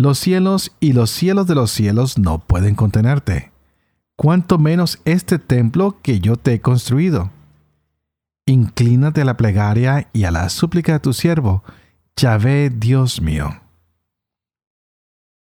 Los 0.00 0.20
cielos 0.20 0.70
y 0.78 0.92
los 0.92 1.10
cielos 1.10 1.48
de 1.48 1.56
los 1.56 1.72
cielos 1.72 2.18
no 2.18 2.38
pueden 2.38 2.76
contenerte, 2.76 3.50
cuanto 4.14 4.56
menos 4.56 5.00
este 5.04 5.40
templo 5.40 5.98
que 6.02 6.20
yo 6.20 6.36
te 6.36 6.52
he 6.52 6.60
construido. 6.60 7.32
Inclínate 8.46 9.22
a 9.22 9.24
la 9.24 9.36
plegaria 9.36 10.08
y 10.12 10.22
a 10.22 10.30
la 10.30 10.50
súplica 10.50 10.92
de 10.92 11.00
tu 11.00 11.12
siervo, 11.12 11.64
Yahvé 12.16 12.70
Dios 12.70 13.20
mío. 13.20 13.60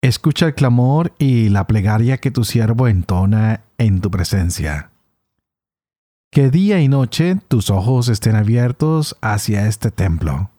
Escucha 0.01 0.47
el 0.47 0.55
clamor 0.55 1.13
y 1.19 1.49
la 1.49 1.67
plegaria 1.67 2.19
que 2.19 2.31
tu 2.31 2.45
siervo 2.45 2.87
entona 2.87 3.65
en 3.77 4.01
tu 4.01 4.09
presencia. 4.09 4.93
Que 6.31 6.51
día 6.51 6.81
y 6.81 6.87
noche 6.87 7.41
tus 7.49 7.71
ojos 7.71 8.09
estén 8.09 8.37
abiertos 8.37 9.17
hacia 9.21 9.67
este 9.67 9.91
templo, 9.91 10.51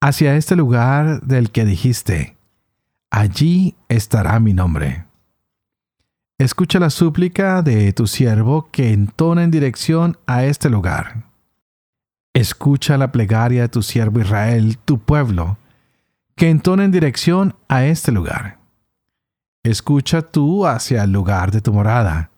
hacia 0.00 0.36
este 0.36 0.54
lugar 0.54 1.22
del 1.22 1.50
que 1.50 1.64
dijiste, 1.64 2.36
allí 3.10 3.76
estará 3.88 4.38
mi 4.40 4.54
nombre. 4.54 5.04
Escucha 6.38 6.78
la 6.78 6.88
súplica 6.88 7.60
de 7.60 7.92
tu 7.92 8.06
siervo 8.06 8.70
que 8.70 8.92
entona 8.92 9.44
en 9.44 9.50
dirección 9.50 10.16
a 10.26 10.44
este 10.44 10.70
lugar. 10.70 11.28
Escucha 12.32 12.96
la 12.96 13.12
plegaria 13.12 13.62
de 13.62 13.68
tu 13.68 13.82
siervo 13.82 14.20
Israel, 14.20 14.78
tu 14.78 14.98
pueblo, 14.98 15.58
que 16.36 16.48
entona 16.48 16.84
en 16.84 16.92
dirección 16.92 17.56
a 17.68 17.84
este 17.84 18.12
lugar. 18.12 18.58
Escucha 19.62 20.22
tú 20.22 20.66
hacia 20.66 21.04
el 21.04 21.12
lugar 21.12 21.50
de 21.50 21.60
tu 21.60 21.72
morada, 21.74 22.30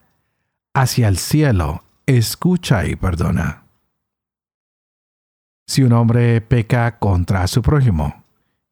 hacia 0.74 1.06
el 1.06 1.18
cielo, 1.18 1.84
escucha 2.06 2.84
y 2.86 2.96
perdona. 2.96 3.66
Si 5.68 5.84
un 5.84 5.92
hombre 5.92 6.40
peca 6.40 6.98
contra 6.98 7.46
su 7.46 7.62
prójimo, 7.62 8.24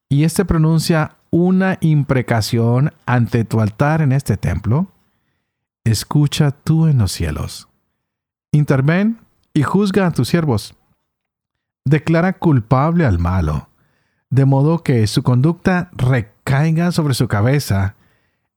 y 0.08 0.24
éste 0.24 0.44
pronuncia 0.44 1.19
una 1.30 1.78
imprecación 1.80 2.92
ante 3.06 3.44
tu 3.44 3.60
altar 3.60 4.02
en 4.02 4.12
este 4.12 4.36
templo, 4.36 4.88
escucha 5.84 6.50
tú 6.50 6.86
en 6.86 6.98
los 6.98 7.12
cielos. 7.12 7.68
Interven 8.52 9.18
y 9.54 9.62
juzga 9.62 10.06
a 10.06 10.10
tus 10.10 10.28
siervos. 10.28 10.74
Declara 11.84 12.34
culpable 12.34 13.06
al 13.06 13.18
malo, 13.18 13.68
de 14.28 14.44
modo 14.44 14.82
que 14.82 15.06
su 15.06 15.22
conducta 15.22 15.90
recaiga 15.92 16.92
sobre 16.92 17.14
su 17.14 17.28
cabeza, 17.28 17.94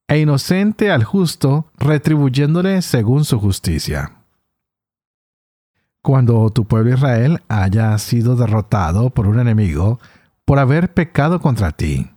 e 0.08 0.20
inocente 0.20 0.92
al 0.92 1.03
justo, 1.03 1.72
retribuyéndole 1.77 2.82
según 2.82 3.24
su 3.24 3.39
justicia. 3.39 4.12
Cuando 6.01 6.50
tu 6.50 6.65
pueblo 6.65 6.94
Israel 6.94 7.42
haya 7.48 7.98
sido 7.98 8.36
derrotado 8.36 9.10
por 9.12 9.27
un 9.27 9.39
enemigo 9.39 10.00
por 10.44 10.60
haber 10.60 10.94
pecado 10.94 11.39
contra 11.39 11.72
ti, 11.72 12.12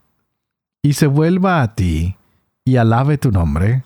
y 0.87 0.93
se 0.93 1.09
vuelva 1.09 1.63
a 1.63 1.75
ti 1.75 2.17
y 2.65 2.77
alabe 2.77 3.19
tu 3.19 3.33
nombre, 3.33 3.83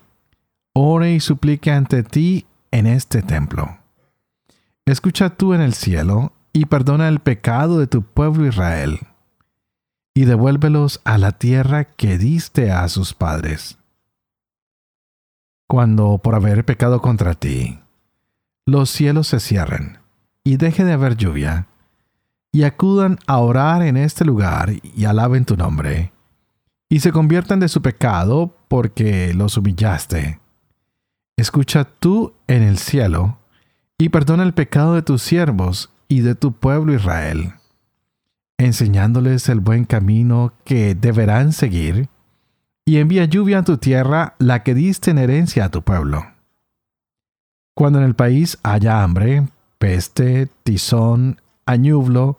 ore 0.75 1.15
y 1.15 1.21
suplique 1.21 1.73
ante 1.73 2.03
ti 2.03 2.45
en 2.73 2.87
este 2.87 3.23
templo. 3.23 3.79
Escucha 4.85 5.31
tú 5.31 5.55
en 5.55 5.63
el 5.63 5.73
cielo 5.73 6.35
y 6.53 6.67
perdona 6.67 7.09
el 7.09 7.21
pecado 7.21 7.79
de 7.79 7.87
tu 7.87 8.03
pueblo 8.03 8.47
Israel, 8.47 8.99
y 10.13 10.27
devuélvelos 10.27 11.01
a 11.05 11.17
la 11.17 11.33
tierra 11.33 11.85
que 11.85 12.19
diste 12.19 12.71
a 12.71 12.87
sus 12.89 13.15
padres. 13.15 13.79
Cuando 15.67 16.19
por 16.19 16.35
haber 16.35 16.67
pecado 16.67 17.01
contra 17.01 17.33
ti, 17.33 17.79
los 18.67 18.91
cielos 18.91 19.29
se 19.29 19.41
cierren 19.41 20.01
y 20.45 20.59
deje 20.59 20.85
de 20.85 20.93
haber 20.93 21.17
lluvia, 21.17 21.67
y 22.53 22.65
acudan 22.65 23.19
a 23.27 23.39
orar 23.39 23.81
en 23.81 23.97
este 23.97 24.27
lugar 24.27 24.75
y 24.83 25.07
alaben 25.07 25.47
tu 25.47 25.57
nombre, 25.57 26.13
y 26.91 27.01
se 27.01 27.13
conviertan 27.13 27.61
de 27.61 27.69
su 27.69 27.81
pecado 27.81 28.55
porque 28.69 29.33
los 29.33 29.57
humillaste. 29.57 30.41
Escucha 31.39 31.85
tú 31.85 32.35
en 32.49 32.63
el 32.63 32.77
cielo 32.77 33.39
y 33.97 34.11
perdona 34.11 34.43
el 34.43 34.53
pecado 34.53 34.95
de 34.95 35.03
tus 35.03 35.23
siervos 35.23 35.91
y 36.09 36.21
de 36.21 36.35
tu 36.35 36.53
pueblo 36.53 36.93
Israel, 36.93 37.55
enseñándoles 38.59 39.49
el 39.49 39.61
buen 39.61 39.85
camino 39.85 40.53
que 40.65 40.95
deberán 40.95 41.53
seguir, 41.53 42.09
y 42.85 42.97
envía 42.97 43.25
lluvia 43.25 43.61
a 43.61 43.65
tu 43.65 43.79
tierra, 43.79 44.35
la 44.39 44.65
que 44.65 44.75
diste 44.75 45.13
en 45.13 45.19
herencia 45.19 45.67
a 45.67 45.71
tu 45.71 45.83
pueblo. 45.83 46.27
Cuando 47.75 48.01
en 48.01 48.05
el 48.05 48.17
país 48.17 48.59
haya 48.65 49.05
hambre, 49.05 49.47
peste, 49.79 50.49
tizón, 50.65 51.41
añublo, 51.67 52.37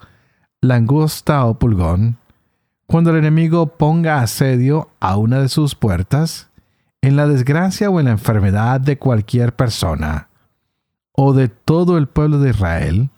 langosta 0.59 1.45
o 1.45 1.57
pulgón, 1.57 2.17
cuando 2.91 3.11
el 3.11 3.15
enemigo 3.15 3.77
ponga 3.77 4.19
asedio 4.19 4.89
a 4.99 5.15
una 5.15 5.39
de 5.39 5.47
sus 5.47 5.75
puertas, 5.75 6.49
en 7.01 7.15
la 7.15 7.25
desgracia 7.25 7.89
o 7.89 8.01
en 8.01 8.07
la 8.07 8.11
enfermedad 8.11 8.81
de 8.81 8.97
cualquier 8.97 9.55
persona, 9.55 10.27
o 11.13 11.31
de 11.31 11.47
todo 11.47 11.97
el 11.97 12.09
pueblo 12.09 12.39
de 12.39 12.49
Israel, 12.49 13.09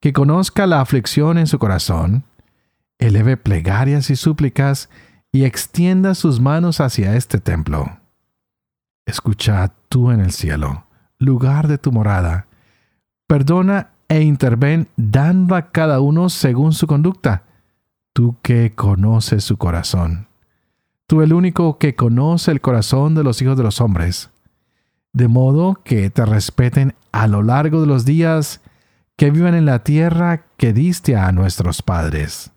que 0.00 0.12
conozca 0.12 0.66
la 0.66 0.80
aflicción 0.80 1.38
en 1.38 1.46
su 1.46 1.60
corazón, 1.60 2.24
eleve 2.98 3.36
plegarias 3.36 4.10
y 4.10 4.16
súplicas 4.16 4.90
y 5.30 5.44
extienda 5.44 6.16
sus 6.16 6.40
manos 6.40 6.80
hacia 6.80 7.14
este 7.14 7.38
templo. 7.38 8.00
Escucha 9.06 9.72
tú 9.88 10.10
en 10.10 10.18
el 10.18 10.32
cielo, 10.32 10.86
lugar 11.20 11.68
de 11.68 11.78
tu 11.78 11.92
morada, 11.92 12.48
perdona 13.28 13.90
e 14.08 14.22
interven 14.22 14.88
dando 14.96 15.54
a 15.54 15.70
cada 15.70 16.00
uno 16.00 16.30
según 16.30 16.72
su 16.72 16.88
conducta 16.88 17.44
tú 18.12 18.36
que 18.42 18.74
conoces 18.74 19.44
su 19.44 19.56
corazón, 19.56 20.28
tú 21.06 21.22
el 21.22 21.32
único 21.32 21.78
que 21.78 21.94
conoce 21.94 22.50
el 22.50 22.60
corazón 22.60 23.14
de 23.14 23.24
los 23.24 23.40
hijos 23.42 23.56
de 23.56 23.62
los 23.62 23.80
hombres, 23.80 24.30
de 25.12 25.28
modo 25.28 25.80
que 25.84 26.10
te 26.10 26.24
respeten 26.24 26.94
a 27.12 27.26
lo 27.26 27.42
largo 27.42 27.80
de 27.80 27.86
los 27.86 28.04
días 28.04 28.60
que 29.16 29.30
vivan 29.30 29.54
en 29.54 29.66
la 29.66 29.84
tierra 29.84 30.46
que 30.56 30.72
diste 30.72 31.16
a 31.16 31.32
nuestros 31.32 31.82
padres. 31.82 32.52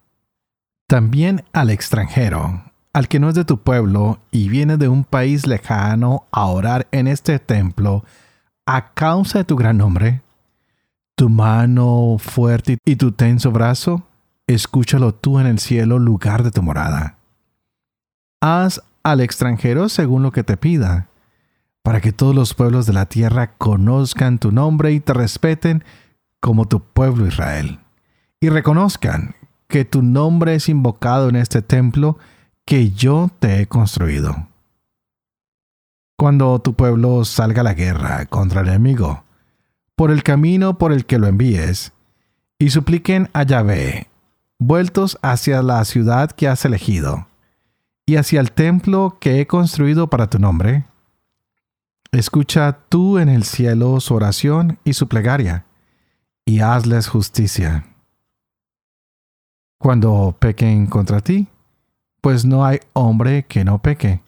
También 0.88 1.44
al 1.52 1.70
extranjero, 1.70 2.64
al 2.94 3.08
que 3.08 3.20
no 3.20 3.30
es 3.30 3.36
de 3.36 3.46
tu 3.46 3.62
pueblo 3.62 4.20
y 4.32 4.50
viene 4.50 4.78
de 4.78 4.88
un 4.88 5.04
país 5.04 5.48
lejano 5.48 6.28
a 6.32 6.46
orar 6.46 6.88
en 6.92 7.08
este 7.08 7.40
templo 7.40 8.06
a 8.66 8.94
causa 8.94 9.40
de 9.40 9.46
tu 9.46 9.56
gran 9.56 9.78
nombre, 9.78 10.22
tu 11.16 11.30
mano 11.30 12.18
fuerte 12.20 12.78
y 12.86 12.96
tu 12.96 13.12
tenso 13.12 13.52
brazo, 13.52 14.04
escúchalo 14.48 15.14
tú 15.14 15.40
en 15.40 15.48
el 15.48 15.60
cielo, 15.60 16.00
lugar 16.00 16.44
de 16.44 16.52
tu 16.52 16.62
morada. 16.62 17.18
haz 18.42 18.82
al 19.04 19.22
extranjero 19.22 19.90
según 19.90 20.24
lo 20.24 20.32
que 20.32 20.44
te 20.44 20.58
pida, 20.58 21.08
para 21.82 22.02
que 22.02 22.12
todos 22.12 22.34
los 22.34 22.54
pueblos 22.54 22.86
de 22.86 22.94
la 22.94 23.06
tierra 23.06 23.56
conozcan 23.58 24.40
tu 24.40 24.52
nombre 24.52 24.92
y 24.94 25.00
te 25.00 25.14
respeten 25.14 25.84
como 26.40 26.68
tu 26.68 26.82
pueblo 26.82 27.28
Israel, 27.28 27.80
y 28.40 28.50
reconozcan 28.50 29.36
que 29.68 29.86
tu 29.86 30.02
nombre 30.02 30.56
es 30.56 30.70
invocado 30.70 31.30
en 31.30 31.36
este 31.36 31.62
templo 31.62 32.18
que 32.66 32.92
yo 32.92 33.30
te 33.40 33.62
he 33.62 33.68
construido. 33.68 34.48
Cuando 36.18 36.60
tu 36.60 36.74
pueblo 36.74 37.26
salga 37.26 37.62
a 37.62 37.64
la 37.64 37.74
guerra 37.74 38.26
contra 38.28 38.62
el 38.62 38.70
enemigo, 38.70 39.24
por 39.96 40.12
el 40.12 40.24
camino 40.24 40.78
por 40.78 40.92
el 40.92 41.06
que 41.06 41.20
lo 41.20 41.28
envíes, 41.28 41.92
y 42.60 42.70
supliquen 42.70 43.30
a 43.34 43.44
Yahvé, 43.44 44.08
vueltos 44.68 45.18
hacia 45.22 45.62
la 45.62 45.84
ciudad 45.86 46.32
que 46.32 46.48
has 46.48 46.66
elegido, 46.66 47.28
y 48.06 48.16
hacia 48.16 48.40
el 48.40 48.52
templo 48.52 49.18
que 49.20 49.40
he 49.40 49.48
construido 49.48 50.08
para 50.10 50.30
tu 50.30 50.40
nombre, 50.40 50.86
escucha 52.12 52.80
tú 52.90 53.18
en 53.18 53.30
el 53.30 53.44
cielo 53.44 54.00
su 54.00 54.14
oración 54.14 54.80
y 54.84 54.94
su 54.94 55.08
plegaria, 55.08 55.66
y 56.46 56.60
hazles 56.60 57.08
justicia. 57.08 57.86
Cuando 59.80 60.36
pequen 60.40 60.88
contra 60.88 61.22
ti, 61.22 61.48
pues 62.22 62.46
no 62.46 62.66
hay 62.66 62.80
hombre 62.94 63.46
que 63.46 63.66
no 63.66 63.82
peque. 63.82 64.22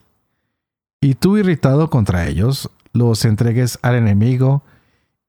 Y 0.99 1.15
tú 1.15 1.37
irritado 1.37 1.89
contra 1.89 2.27
ellos, 2.27 2.69
los 2.91 3.23
entregues 3.23 3.79
al 3.81 3.95
enemigo, 3.95 4.63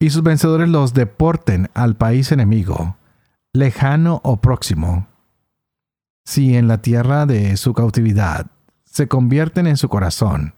y 0.00 0.10
sus 0.10 0.22
vencedores 0.22 0.68
los 0.68 0.94
deporten 0.94 1.70
al 1.74 1.96
país 1.96 2.32
enemigo, 2.32 2.96
lejano 3.58 4.20
o 4.24 4.38
próximo. 4.38 5.06
Si 6.24 6.56
en 6.56 6.68
la 6.68 6.82
tierra 6.82 7.26
de 7.26 7.56
su 7.56 7.74
cautividad 7.74 8.46
se 8.84 9.08
convierten 9.08 9.66
en 9.66 9.76
su 9.76 9.88
corazón, 9.88 10.54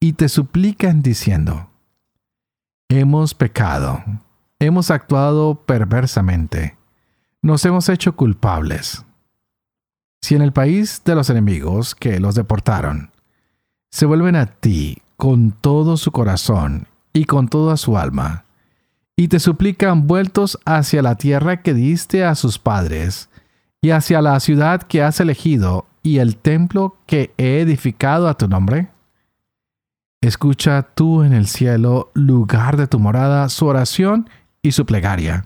y 0.00 0.14
te 0.14 0.28
suplican 0.28 1.02
diciendo, 1.02 1.70
Hemos 2.88 3.34
pecado, 3.34 4.02
hemos 4.58 4.90
actuado 4.90 5.66
perversamente, 5.66 6.76
nos 7.42 7.64
hemos 7.64 7.88
hecho 7.88 8.16
culpables 8.16 9.04
si 10.22 10.34
en 10.34 10.42
el 10.42 10.52
país 10.52 11.02
de 11.04 11.14
los 11.14 11.30
enemigos 11.30 11.94
que 11.94 12.20
los 12.20 12.34
deportaron, 12.34 13.10
se 13.90 14.06
vuelven 14.06 14.36
a 14.36 14.46
ti 14.46 14.98
con 15.16 15.52
todo 15.52 15.96
su 15.96 16.12
corazón 16.12 16.86
y 17.12 17.24
con 17.24 17.48
toda 17.48 17.76
su 17.76 17.98
alma, 17.98 18.44
y 19.20 19.28
te 19.28 19.38
suplican 19.38 20.06
vueltos 20.06 20.58
hacia 20.64 21.02
la 21.02 21.16
tierra 21.16 21.60
que 21.60 21.74
diste 21.74 22.24
a 22.24 22.34
sus 22.34 22.58
padres, 22.58 23.28
y 23.82 23.90
hacia 23.90 24.22
la 24.22 24.40
ciudad 24.40 24.80
que 24.80 25.02
has 25.02 25.20
elegido, 25.20 25.84
y 26.02 26.20
el 26.20 26.38
templo 26.38 26.96
que 27.04 27.34
he 27.36 27.60
edificado 27.60 28.28
a 28.28 28.38
tu 28.38 28.48
nombre? 28.48 28.88
Escucha 30.22 30.88
tú 30.94 31.22
en 31.22 31.34
el 31.34 31.48
cielo, 31.48 32.10
lugar 32.14 32.78
de 32.78 32.86
tu 32.86 32.98
morada, 32.98 33.50
su 33.50 33.66
oración 33.66 34.30
y 34.62 34.72
su 34.72 34.86
plegaria. 34.86 35.44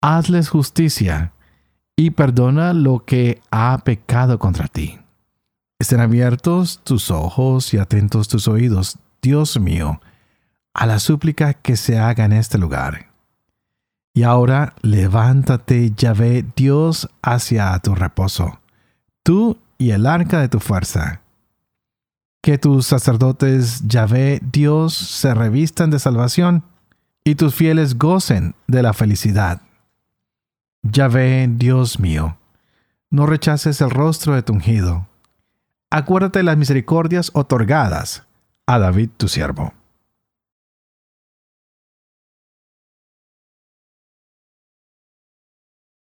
Hazles 0.00 0.50
justicia 0.50 1.32
y 1.96 2.10
perdona 2.10 2.74
lo 2.74 3.04
que 3.04 3.40
ha 3.50 3.76
pecado 3.82 4.38
contra 4.38 4.68
ti. 4.68 5.00
Estén 5.80 5.98
abiertos 5.98 6.78
tus 6.84 7.10
ojos 7.10 7.74
y 7.74 7.78
atentos 7.78 8.28
tus 8.28 8.46
oídos, 8.46 9.00
Dios 9.20 9.58
mío, 9.58 10.00
a 10.74 10.86
la 10.86 10.98
súplica 10.98 11.54
que 11.54 11.76
se 11.76 11.98
haga 11.98 12.24
en 12.24 12.32
este 12.32 12.58
lugar. 12.58 13.10
Y 14.12 14.24
ahora 14.24 14.74
levántate, 14.82 15.92
Yahvé, 15.96 16.44
Dios, 16.56 17.08
hacia 17.22 17.78
tu 17.78 17.94
reposo, 17.94 18.60
tú 19.22 19.58
y 19.78 19.90
el 19.90 20.06
arca 20.06 20.40
de 20.40 20.48
tu 20.48 20.60
fuerza. 20.60 21.22
Que 22.42 22.58
tus 22.58 22.86
sacerdotes, 22.86 23.82
Yahvé, 23.86 24.40
Dios, 24.42 24.94
se 24.94 25.34
revistan 25.34 25.90
de 25.90 25.98
salvación, 25.98 26.64
y 27.22 27.34
tus 27.34 27.54
fieles 27.54 27.98
gocen 27.98 28.54
de 28.66 28.82
la 28.82 28.92
felicidad. 28.92 29.60
Yahvé, 30.82 31.48
Dios 31.50 32.00
mío, 32.00 32.38
no 33.10 33.26
rechaces 33.26 33.80
el 33.80 33.90
rostro 33.90 34.34
de 34.34 34.42
tu 34.42 34.54
ungido. 34.54 35.06
Acuérdate 35.90 36.38
de 36.38 36.44
las 36.44 36.56
misericordias 36.56 37.30
otorgadas 37.34 38.24
a 38.66 38.78
David 38.78 39.10
tu 39.16 39.28
siervo. 39.28 39.74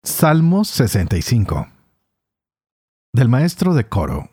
Salmo 0.07 0.63
65 0.63 1.67
Del 3.13 3.27
maestro 3.27 3.73
de 3.73 3.89
coro. 3.89 4.29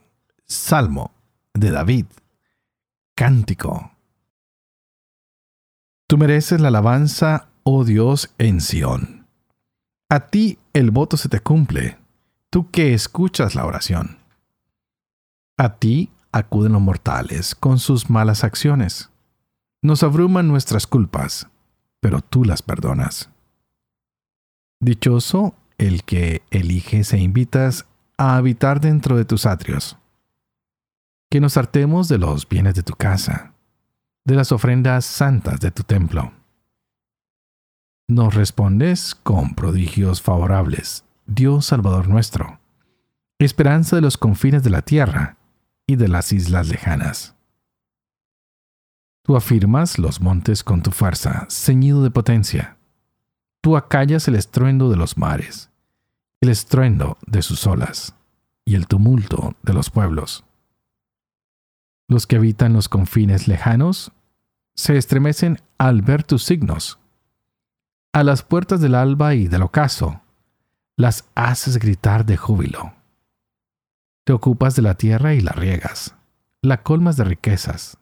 Salmo 0.46 1.10
de 1.52 1.72
David. 1.72 2.06
Cántico. 3.16 3.90
Tú 6.06 6.16
mereces 6.16 6.60
la 6.60 6.68
alabanza, 6.68 7.48
oh 7.64 7.84
Dios, 7.84 8.32
en 8.38 8.60
Sión 8.60 9.26
a 10.08 10.28
ti 10.28 10.60
el 10.74 10.92
voto 10.92 11.16
se 11.16 11.28
te 11.28 11.40
cumple, 11.40 11.98
tú 12.50 12.70
que 12.70 12.94
escuchas 12.94 13.56
la 13.56 13.66
oración. 13.66 14.18
A 15.58 15.74
ti 15.74 16.12
acuden 16.30 16.72
los 16.72 16.82
mortales 16.82 17.56
con 17.56 17.80
sus 17.80 18.10
malas 18.10 18.44
acciones. 18.44 19.10
Nos 19.82 20.04
abruman 20.04 20.46
nuestras 20.46 20.86
culpas, 20.86 21.48
pero 21.98 22.20
tú 22.20 22.44
las 22.44 22.62
perdonas. 22.62 23.28
Dichoso 24.78 25.56
el 25.78 26.04
que 26.04 26.42
eliges 26.50 27.12
e 27.12 27.18
invitas 27.18 27.86
a 28.16 28.36
habitar 28.36 28.80
dentro 28.80 29.16
de 29.16 29.24
tus 29.24 29.46
atrios. 29.46 29.96
Que 31.30 31.40
nos 31.40 31.56
hartemos 31.56 32.08
de 32.08 32.18
los 32.18 32.48
bienes 32.48 32.74
de 32.74 32.82
tu 32.82 32.94
casa, 32.94 33.54
de 34.24 34.34
las 34.34 34.52
ofrendas 34.52 35.04
santas 35.04 35.60
de 35.60 35.70
tu 35.70 35.82
templo 35.82 36.32
nos 38.06 38.34
respondes 38.34 39.14
con 39.14 39.54
prodigios 39.54 40.20
favorables, 40.20 41.04
Dios 41.26 41.64
Salvador 41.64 42.06
nuestro, 42.06 42.60
esperanza 43.38 43.96
de 43.96 44.02
los 44.02 44.18
confines 44.18 44.62
de 44.62 44.68
la 44.68 44.82
tierra 44.82 45.38
y 45.86 45.96
de 45.96 46.08
las 46.08 46.30
islas 46.32 46.68
lejanas. 46.68 47.34
Tú 49.24 49.36
afirmas 49.36 49.98
los 49.98 50.20
montes 50.20 50.62
con 50.62 50.82
tu 50.82 50.90
fuerza, 50.90 51.46
ceñido 51.48 52.02
de 52.02 52.10
potencia. 52.10 52.76
Tú 53.64 53.78
acallas 53.78 54.28
el 54.28 54.34
estruendo 54.34 54.90
de 54.90 54.96
los 54.96 55.16
mares, 55.16 55.70
el 56.42 56.50
estruendo 56.50 57.16
de 57.26 57.40
sus 57.40 57.66
olas 57.66 58.14
y 58.66 58.74
el 58.74 58.86
tumulto 58.86 59.56
de 59.62 59.72
los 59.72 59.88
pueblos. 59.88 60.44
Los 62.06 62.26
que 62.26 62.36
habitan 62.36 62.74
los 62.74 62.90
confines 62.90 63.48
lejanos 63.48 64.12
se 64.74 64.98
estremecen 64.98 65.62
al 65.78 66.02
ver 66.02 66.24
tus 66.24 66.44
signos 66.44 66.98
a 68.12 68.22
las 68.22 68.42
puertas 68.42 68.82
del 68.82 68.94
alba 68.94 69.34
y 69.34 69.48
del 69.48 69.62
ocaso, 69.62 70.20
las 70.98 71.26
haces 71.34 71.78
gritar 71.78 72.26
de 72.26 72.36
júbilo. 72.36 72.92
Te 74.24 74.34
ocupas 74.34 74.76
de 74.76 74.82
la 74.82 74.92
tierra 74.92 75.32
y 75.32 75.40
la 75.40 75.52
riegas, 75.52 76.14
la 76.60 76.82
colmas 76.82 77.16
de 77.16 77.24
riquezas. 77.24 77.96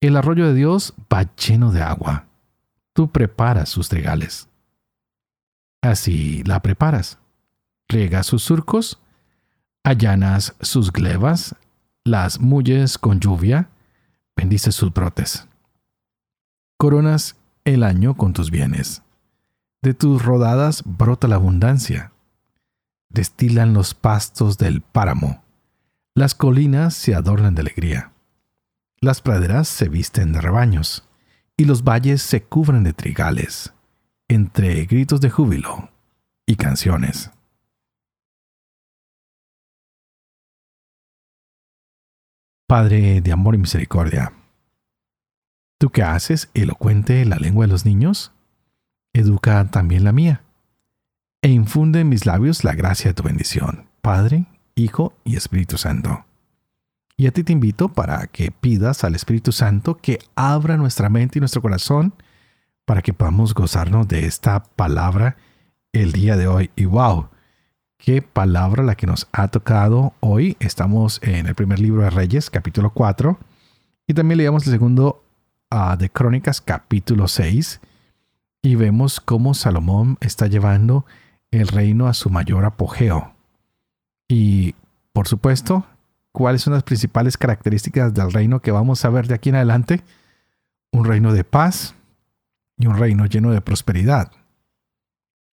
El 0.00 0.16
arroyo 0.16 0.48
de 0.48 0.54
Dios 0.54 0.94
va 1.14 1.32
lleno 1.36 1.70
de 1.70 1.80
agua. 1.80 2.26
Tú 2.92 3.12
preparas 3.12 3.68
sus 3.68 3.88
trigales. 3.88 4.47
Así 5.82 6.42
la 6.44 6.60
preparas. 6.60 7.18
Riegas 7.88 8.26
sus 8.26 8.42
surcos, 8.42 9.00
allanas 9.84 10.54
sus 10.60 10.92
glebas, 10.92 11.54
las 12.04 12.40
mulles 12.40 12.98
con 12.98 13.20
lluvia, 13.20 13.70
bendices 14.36 14.74
sus 14.74 14.92
brotes. 14.92 15.46
Coronas 16.76 17.36
el 17.64 17.82
año 17.82 18.16
con 18.16 18.32
tus 18.32 18.50
bienes. 18.50 19.02
De 19.82 19.94
tus 19.94 20.24
rodadas 20.24 20.82
brota 20.84 21.28
la 21.28 21.36
abundancia. 21.36 22.12
Destilan 23.08 23.74
los 23.74 23.94
pastos 23.94 24.58
del 24.58 24.80
páramo. 24.80 25.42
Las 26.14 26.34
colinas 26.34 26.94
se 26.94 27.14
adornan 27.14 27.54
de 27.54 27.62
alegría. 27.62 28.12
Las 29.00 29.22
praderas 29.22 29.68
se 29.68 29.88
visten 29.88 30.32
de 30.32 30.40
rebaños, 30.40 31.08
y 31.56 31.64
los 31.64 31.84
valles 31.84 32.22
se 32.22 32.42
cubren 32.42 32.82
de 32.82 32.92
trigales, 32.92 33.72
entre 34.28 34.84
gritos 34.86 35.20
de 35.20 35.30
júbilo 35.30 35.90
y 36.46 36.56
canciones. 36.56 37.30
Padre 42.66 43.22
de 43.22 43.32
amor 43.32 43.54
y 43.54 43.58
misericordia, 43.58 44.32
¿Tú 45.80 45.90
qué 45.90 46.02
haces 46.02 46.50
elocuente 46.54 47.24
la 47.24 47.36
lengua 47.36 47.64
de 47.64 47.70
los 47.70 47.84
niños? 47.84 48.32
Educa 49.12 49.64
también 49.70 50.02
la 50.02 50.10
mía. 50.10 50.42
E 51.40 51.50
infunde 51.50 52.00
en 52.00 52.08
mis 52.08 52.26
labios 52.26 52.64
la 52.64 52.74
gracia 52.74 53.10
de 53.10 53.14
tu 53.14 53.22
bendición, 53.22 53.86
Padre, 54.02 54.46
Hijo 54.74 55.14
y 55.24 55.36
Espíritu 55.36 55.78
Santo. 55.78 56.24
Y 57.16 57.28
a 57.28 57.32
ti 57.32 57.44
te 57.44 57.52
invito 57.52 57.90
para 57.90 58.26
que 58.26 58.50
pidas 58.50 59.04
al 59.04 59.14
Espíritu 59.14 59.52
Santo 59.52 59.96
que 59.96 60.18
abra 60.34 60.76
nuestra 60.76 61.08
mente 61.08 61.38
y 61.38 61.40
nuestro 61.40 61.62
corazón 61.62 62.12
para 62.88 63.02
que 63.02 63.12
podamos 63.12 63.52
gozarnos 63.52 64.08
de 64.08 64.24
esta 64.24 64.62
palabra 64.62 65.36
el 65.92 66.10
día 66.12 66.38
de 66.38 66.46
hoy. 66.46 66.70
Y 66.74 66.86
wow, 66.86 67.28
qué 67.98 68.22
palabra 68.22 68.82
la 68.82 68.94
que 68.94 69.06
nos 69.06 69.28
ha 69.30 69.48
tocado 69.48 70.14
hoy. 70.20 70.56
Estamos 70.58 71.20
en 71.22 71.46
el 71.46 71.54
primer 71.54 71.80
libro 71.80 72.00
de 72.00 72.08
Reyes, 72.08 72.48
capítulo 72.48 72.88
4, 72.94 73.38
y 74.06 74.14
también 74.14 74.38
leíamos 74.38 74.66
el 74.66 74.72
segundo 74.72 75.22
de 75.98 76.08
Crónicas, 76.08 76.62
capítulo 76.62 77.28
6, 77.28 77.82
y 78.62 78.74
vemos 78.76 79.20
cómo 79.20 79.52
Salomón 79.52 80.16
está 80.22 80.46
llevando 80.46 81.04
el 81.50 81.68
reino 81.68 82.06
a 82.06 82.14
su 82.14 82.30
mayor 82.30 82.64
apogeo. 82.64 83.34
Y, 84.28 84.74
por 85.12 85.28
supuesto, 85.28 85.84
cuáles 86.32 86.62
son 86.62 86.72
las 86.72 86.84
principales 86.84 87.36
características 87.36 88.14
del 88.14 88.32
reino 88.32 88.60
que 88.60 88.70
vamos 88.70 89.04
a 89.04 89.10
ver 89.10 89.26
de 89.26 89.34
aquí 89.34 89.50
en 89.50 89.56
adelante. 89.56 90.02
Un 90.90 91.04
reino 91.04 91.34
de 91.34 91.44
paz 91.44 91.94
y 92.78 92.86
un 92.86 92.96
reino 92.96 93.26
lleno 93.26 93.50
de 93.50 93.60
prosperidad. 93.60 94.32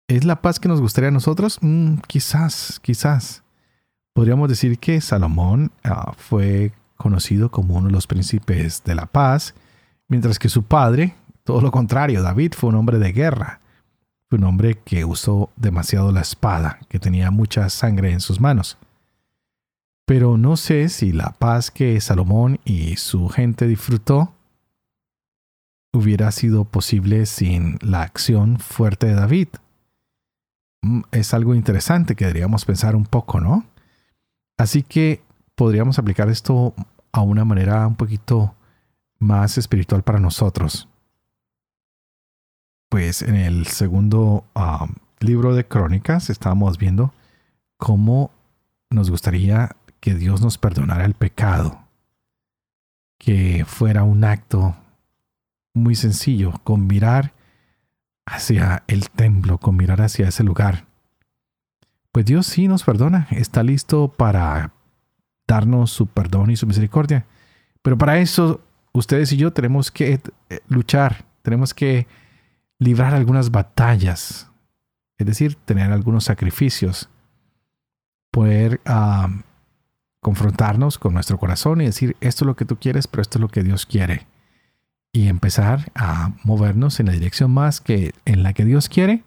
¿Es 0.09 0.25
la 0.25 0.43
paz 0.43 0.59
que 0.59 0.69
nos 0.69 0.81
gustaría 0.81 1.09
a 1.09 1.13
nosotros? 1.13 1.59
Mm, 1.61 1.99
quizás, 2.07 2.81
quizás. 2.83 3.43
Podríamos 4.13 4.49
decir 4.49 4.79
que 4.79 5.01
Salomón 5.01 5.71
ah, 5.85 6.13
fue 6.17 6.73
conocido 6.97 7.51
como 7.51 7.77
uno 7.77 7.87
de 7.87 7.93
los 7.93 8.07
príncipes 8.07 8.83
de 8.85 8.95
la 8.95 9.07
paz, 9.07 9.55
mientras 10.09 10.39
que 10.39 10.49
su 10.49 10.65
padre, 10.65 11.15
todo 11.45 11.61
lo 11.61 11.71
contrario, 11.71 12.23
David 12.23 12.55
fue 12.57 12.71
un 12.71 12.77
hombre 12.77 12.99
de 12.99 13.13
guerra. 13.13 13.61
Fue 14.29 14.39
un 14.39 14.45
hombre 14.45 14.79
que 14.85 15.05
usó 15.05 15.51
demasiado 15.57 16.13
la 16.13 16.21
espada, 16.21 16.81
que 16.89 16.99
tenía 16.99 17.31
mucha 17.31 17.69
sangre 17.69 18.13
en 18.13 18.21
sus 18.21 18.41
manos. 18.41 18.79
Pero 20.07 20.37
no 20.37 20.57
sé 20.57 20.89
si 20.89 21.13
la 21.13 21.31
paz 21.39 21.71
que 21.71 22.01
Salomón 22.01 22.59
y 22.65 22.97
su 22.97 23.29
gente 23.29 23.69
disfrutó 23.69 24.33
hubiera 25.93 26.31
sido 26.33 26.65
posible 26.65 27.27
sin 27.27 27.79
la 27.81 28.03
acción 28.03 28.59
fuerte 28.59 29.07
de 29.07 29.15
David. 29.15 29.49
Mm, 30.83 31.03
es 31.13 31.35
algo 31.35 31.55
interesante 31.55 32.15
que 32.15 32.27
deberíamos 32.27 32.65
pensar 32.65 32.97
un 32.97 33.05
poco, 33.05 33.41
¿no? 33.41 33.65
Así 34.57 34.83
que 34.83 35.23
podríamos 35.55 35.99
aplicar 35.99 36.29
esto 36.29 36.75
a 37.13 37.23
una 37.23 37.45
manera 37.45 37.87
un 37.87 37.97
poquito 37.97 38.55
más 39.19 39.59
espiritual 39.59 40.03
para 40.03 40.21
nosotros. 40.21 40.89
Pues 42.89 43.23
en 43.23 43.37
el 43.37 43.67
segundo 43.67 44.45
ah, 44.55 44.87
libro 45.21 45.55
de 45.55 45.67
Crónicas 45.67 46.31
estábamos 46.31 46.79
viendo 46.79 47.13
cómo 47.77 48.31
nos 48.91 49.11
gustaría 49.11 49.77
que 50.01 50.15
Dios 50.15 50.41
nos 50.41 50.59
perdonara 50.59 51.05
el 51.05 51.15
pecado, 51.15 51.85
que 53.19 53.65
fuera 53.67 54.03
un 54.03 54.25
acto 54.25 54.75
muy 55.81 55.95
sencillo, 55.95 56.53
con 56.65 56.87
mirar 56.87 57.33
hacia 58.27 58.85
el 58.87 59.11
templo, 59.11 59.59
con 59.59 59.77
mirar 59.77 60.01
hacia 60.01 60.29
ese 60.29 60.45
lugar. 60.45 60.87
Pues 62.13 62.27
Dios 62.27 62.47
sí 62.47 62.69
nos 62.69 62.85
perdona, 62.85 63.29
está 63.31 63.63
listo 63.63 64.09
para 64.09 64.73
darnos 65.47 65.91
su 65.91 66.07
perdón 66.07 66.51
y 66.51 66.57
su 66.57 66.67
misericordia. 66.67 67.27
Pero 67.83 67.99
para 67.99 68.19
eso 68.19 68.61
ustedes 68.93 69.33
y 69.33 69.37
yo 69.37 69.53
tenemos 69.53 69.91
que 69.91 70.21
eh, 70.49 70.61
luchar, 70.69 71.25
tenemos 71.43 71.75
que 71.75 72.07
librar 72.79 73.15
algunas 73.15 73.51
batallas, 73.51 74.51
es 75.19 75.27
decir, 75.27 75.55
tener 75.55 75.93
algunos 75.93 76.25
sacrificios, 76.25 77.09
poder 78.31 78.81
confrontarnos 80.21 80.99
con 80.99 81.15
nuestro 81.15 81.39
corazón 81.39 81.81
y 81.81 81.87
decir, 81.87 82.17
esto 82.21 82.45
es 82.45 82.47
lo 82.47 82.57
que 82.57 82.65
tú 82.65 82.77
quieres, 82.77 83.07
pero 83.07 83.23
esto 83.23 83.39
es 83.39 83.43
lo 83.43 83.49
que 83.49 83.63
Dios 83.63 83.87
quiere. 83.87 84.27
Y 85.13 85.29
empezar 85.29 85.91
a 85.95 86.33
movernos 86.45 87.01
en 87.01 87.07
la 87.07 87.13
dirección 87.13 87.51
más 87.51 87.81
que 87.81 88.15
en 88.25 88.43
la 88.43 88.53
que 88.53 88.65
Dios 88.65 88.89
quiere 88.89 89.25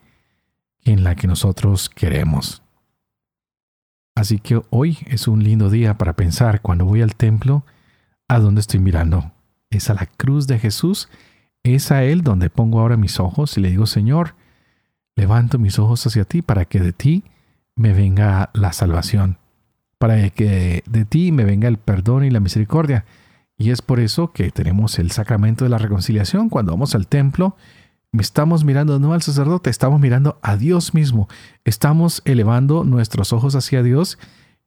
que 0.81 0.91
en 0.91 1.03
la 1.03 1.15
que 1.15 1.27
nosotros 1.27 1.89
queremos. 1.89 2.61
Así 4.15 4.39
que 4.39 4.61
hoy 4.69 4.97
es 5.07 5.27
un 5.27 5.43
lindo 5.43 5.69
día 5.69 5.97
para 5.97 6.13
pensar 6.13 6.61
cuando 6.61 6.85
voy 6.85 7.01
al 7.01 7.15
templo, 7.15 7.65
¿a 8.27 8.39
dónde 8.39 8.61
estoy 8.61 8.79
mirando? 8.79 9.31
¿Es 9.69 9.89
a 9.89 9.93
la 9.93 10.05
cruz 10.05 10.45
de 10.45 10.59
Jesús? 10.59 11.09
¿Es 11.63 11.91
a 11.91 12.03
Él 12.03 12.21
donde 12.21 12.49
pongo 12.49 12.79
ahora 12.79 12.97
mis 12.97 13.19
ojos 13.19 13.57
y 13.57 13.61
le 13.61 13.69
digo, 13.69 13.85
Señor, 13.85 14.35
levanto 15.15 15.57
mis 15.57 15.79
ojos 15.79 16.05
hacia 16.05 16.25
ti 16.25 16.41
para 16.41 16.65
que 16.65 16.79
de 16.79 16.93
ti 16.93 17.23
me 17.75 17.93
venga 17.93 18.49
la 18.53 18.73
salvación? 18.73 19.37
para 20.03 20.29
que 20.31 20.83
de 20.85 21.05
ti 21.05 21.31
me 21.31 21.45
venga 21.45 21.69
el 21.69 21.77
perdón 21.77 22.25
y 22.25 22.29
la 22.29 22.41
misericordia. 22.41 23.05
Y 23.57 23.71
es 23.71 23.81
por 23.81 23.99
eso 23.99 24.31
que 24.31 24.51
tenemos 24.51 24.99
el 24.99 25.11
sacramento 25.11 25.63
de 25.63 25.69
la 25.69 25.77
reconciliación. 25.77 26.49
Cuando 26.49 26.71
vamos 26.71 26.95
al 26.95 27.07
templo, 27.07 27.55
estamos 28.13 28.63
mirando 28.63 28.99
no 28.99 29.13
al 29.13 29.21
sacerdote, 29.21 29.69
estamos 29.69 29.99
mirando 29.99 30.39
a 30.41 30.57
Dios 30.57 30.93
mismo. 30.93 31.27
Estamos 31.63 32.21
elevando 32.25 32.83
nuestros 32.83 33.33
ojos 33.33 33.55
hacia 33.55 33.83
Dios 33.83 34.17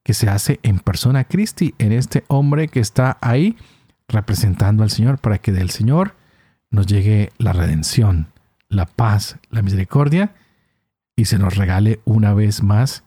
que 0.03 0.14
se 0.14 0.29
hace 0.29 0.61
en 0.62 0.79
persona 0.79 1.25
Cristi, 1.25 1.75
en 1.79 1.92
este 1.92 2.25
hombre 2.29 2.68
que 2.68 2.81
está 2.81 3.18
ahí 3.20 3.57
representando 4.09 4.83
al 4.83 4.90
Señor 4.90 5.18
para 5.18 5.38
que 5.38 5.53
del 5.53 5.70
Señor 5.70 6.14
nos 6.70 6.87
llegue 6.87 7.33
la 7.38 7.53
redención, 7.53 8.29
la 8.68 8.87
paz, 8.87 9.38
la 9.51 9.62
misericordia 9.62 10.35
y 11.16 11.25
se 11.25 11.38
nos 11.38 11.57
regale 11.57 12.01
una 12.05 12.35
vez 12.35 12.62
más 12.62 13.03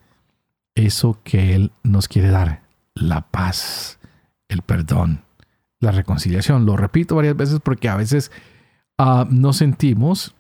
eso 0.76 1.20
que 1.24 1.56
Él 1.56 1.72
nos 1.84 2.08
quiere 2.08 2.30
dar, 2.30 2.64
la 2.94 3.22
paz, 3.22 4.00
el 4.48 4.62
perdón, 4.62 5.24
la 5.80 5.92
reconciliación. 5.92 6.66
Lo 6.66 6.78
repito 6.78 7.16
varias 7.16 7.36
veces 7.36 7.60
porque 7.64 7.90
a 7.90 7.96
veces 7.96 8.32
uh, 8.98 9.26
no 9.30 9.54
sentimos 9.54 10.36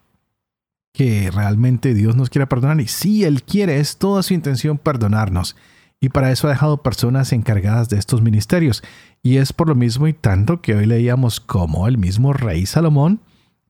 que 0.94 1.32
realmente 1.32 1.94
Dios 1.94 2.16
nos 2.16 2.30
quiere 2.30 2.48
perdonar 2.48 2.82
y 2.82 2.88
si 2.88 3.24
Él 3.24 3.44
quiere, 3.44 3.80
es 3.80 3.98
toda 3.98 4.24
su 4.24 4.34
intención 4.34 4.78
perdonarnos. 4.78 5.56
Y 6.02 6.10
para 6.10 6.32
eso 6.32 6.48
ha 6.48 6.52
dejado 6.52 6.82
personas 6.82 7.34
encargadas 7.34 7.90
de 7.90 7.98
estos 7.98 8.22
ministerios. 8.22 8.84
Y 9.22 9.38
es 9.38 9.52
por 9.52 9.68
lo 9.68 9.76
mismo 9.76 10.08
y 10.08 10.14
tanto 10.14 10.62
que 10.62 10.76
hoy 10.76 10.86
leíamos 10.86 11.40
como 11.42 11.88
el 11.88 11.98
mismo 11.98 12.32
rey 12.32 12.66
Salomón 12.66 13.20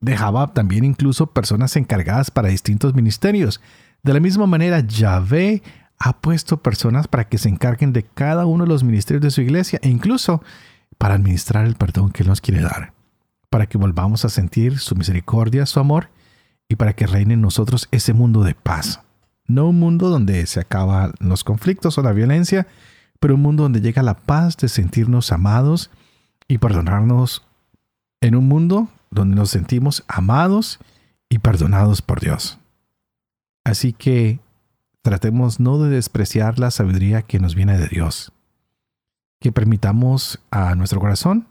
dejaba 0.00 0.54
también 0.54 0.84
incluso 0.84 1.26
personas 1.26 1.76
encargadas 1.76 2.30
para 2.30 2.48
distintos 2.48 2.94
ministerios. 2.94 3.60
De 4.02 4.14
la 4.14 4.20
misma 4.20 4.46
manera, 4.46 4.80
Yahvé 4.80 5.62
ha 5.98 6.18
puesto 6.20 6.62
personas 6.62 7.06
para 7.06 7.28
que 7.28 7.36
se 7.36 7.48
encarguen 7.48 7.92
de 7.92 8.04
cada 8.04 8.46
uno 8.46 8.64
de 8.64 8.70
los 8.70 8.82
ministerios 8.82 9.22
de 9.22 9.30
su 9.30 9.42
iglesia 9.42 9.78
e 9.82 9.90
incluso 9.90 10.42
para 11.00 11.14
administrar 11.14 11.64
el 11.64 11.76
perdón 11.76 12.10
que 12.10 12.24
Él 12.24 12.28
nos 12.28 12.42
quiere 12.42 12.60
dar, 12.60 12.92
para 13.48 13.64
que 13.64 13.78
volvamos 13.78 14.26
a 14.26 14.28
sentir 14.28 14.78
su 14.78 14.94
misericordia, 14.94 15.64
su 15.64 15.80
amor 15.80 16.10
y 16.68 16.76
para 16.76 16.92
que 16.92 17.06
reine 17.06 17.32
en 17.32 17.40
nosotros 17.40 17.88
ese 17.90 18.12
mundo 18.12 18.42
de 18.42 18.54
paz. 18.54 19.00
No 19.46 19.70
un 19.70 19.80
mundo 19.80 20.10
donde 20.10 20.44
se 20.44 20.60
acaban 20.60 21.14
los 21.18 21.42
conflictos 21.42 21.96
o 21.96 22.02
la 22.02 22.12
violencia, 22.12 22.66
pero 23.18 23.36
un 23.36 23.40
mundo 23.40 23.62
donde 23.62 23.80
llega 23.80 24.02
la 24.02 24.18
paz 24.18 24.58
de 24.58 24.68
sentirnos 24.68 25.32
amados 25.32 25.90
y 26.48 26.58
perdonarnos 26.58 27.46
en 28.20 28.34
un 28.34 28.46
mundo 28.46 28.88
donde 29.10 29.36
nos 29.36 29.48
sentimos 29.48 30.04
amados 30.06 30.80
y 31.30 31.38
perdonados 31.38 32.02
por 32.02 32.20
Dios. 32.20 32.58
Así 33.64 33.94
que 33.94 34.38
tratemos 35.00 35.60
no 35.60 35.82
de 35.82 35.88
despreciar 35.88 36.58
la 36.58 36.70
sabiduría 36.70 37.22
que 37.22 37.40
nos 37.40 37.54
viene 37.54 37.78
de 37.78 37.88
Dios. 37.88 38.34
Que 39.40 39.52
permitamos 39.52 40.38
a 40.50 40.74
nuestro 40.74 41.00
corazón 41.00 41.48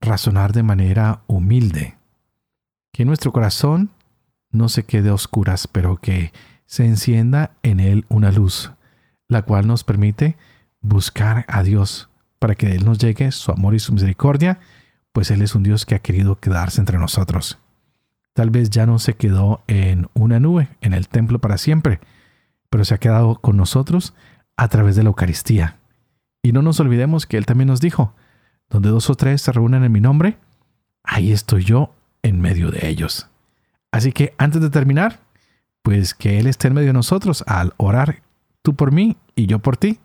razonar 0.00 0.52
de 0.52 0.62
manera 0.62 1.22
humilde. 1.26 1.96
Que 2.92 3.04
nuestro 3.04 3.32
corazón 3.32 3.90
no 4.50 4.68
se 4.68 4.84
quede 4.84 5.10
a 5.10 5.14
oscuras, 5.14 5.66
pero 5.66 5.96
que 5.96 6.32
se 6.66 6.86
encienda 6.86 7.52
en 7.62 7.80
él 7.80 8.06
una 8.08 8.30
luz, 8.30 8.72
la 9.28 9.42
cual 9.42 9.66
nos 9.66 9.84
permite 9.84 10.36
buscar 10.80 11.44
a 11.48 11.62
Dios 11.62 12.08
para 12.38 12.56
que 12.56 12.72
Él 12.72 12.84
nos 12.84 12.98
llegue 12.98 13.30
su 13.30 13.52
amor 13.52 13.74
y 13.74 13.78
su 13.78 13.92
misericordia, 13.92 14.58
pues 15.12 15.30
Él 15.30 15.42
es 15.42 15.54
un 15.54 15.62
Dios 15.62 15.86
que 15.86 15.94
ha 15.94 16.00
querido 16.00 16.40
quedarse 16.40 16.80
entre 16.80 16.98
nosotros. 16.98 17.58
Tal 18.34 18.50
vez 18.50 18.68
ya 18.70 18.84
no 18.84 18.98
se 18.98 19.14
quedó 19.14 19.62
en 19.68 20.08
una 20.14 20.40
nube, 20.40 20.68
en 20.80 20.92
el 20.92 21.08
templo 21.08 21.38
para 21.38 21.56
siempre, 21.56 22.00
pero 22.68 22.84
se 22.84 22.94
ha 22.94 22.98
quedado 22.98 23.36
con 23.36 23.56
nosotros 23.56 24.14
a 24.56 24.68
través 24.68 24.96
de 24.96 25.04
la 25.04 25.10
Eucaristía. 25.10 25.76
Y 26.42 26.52
no 26.52 26.62
nos 26.62 26.80
olvidemos 26.80 27.26
que 27.26 27.36
Él 27.36 27.46
también 27.46 27.68
nos 27.68 27.80
dijo, 27.80 28.14
donde 28.68 28.88
dos 28.88 29.08
o 29.10 29.14
tres 29.14 29.42
se 29.42 29.52
reúnen 29.52 29.84
en 29.84 29.92
mi 29.92 30.00
nombre, 30.00 30.38
ahí 31.04 31.30
estoy 31.32 31.64
yo 31.64 31.94
en 32.22 32.40
medio 32.40 32.70
de 32.70 32.88
ellos. 32.88 33.28
Así 33.92 34.12
que 34.12 34.34
antes 34.38 34.60
de 34.60 34.70
terminar, 34.70 35.20
pues 35.82 36.14
que 36.14 36.38
Él 36.38 36.46
esté 36.46 36.68
en 36.68 36.74
medio 36.74 36.88
de 36.88 36.94
nosotros 36.94 37.44
al 37.46 37.74
orar 37.76 38.22
tú 38.62 38.74
por 38.74 38.92
mí 38.92 39.16
y 39.34 39.46
yo 39.46 39.58
por 39.58 39.76
ti, 39.76 40.00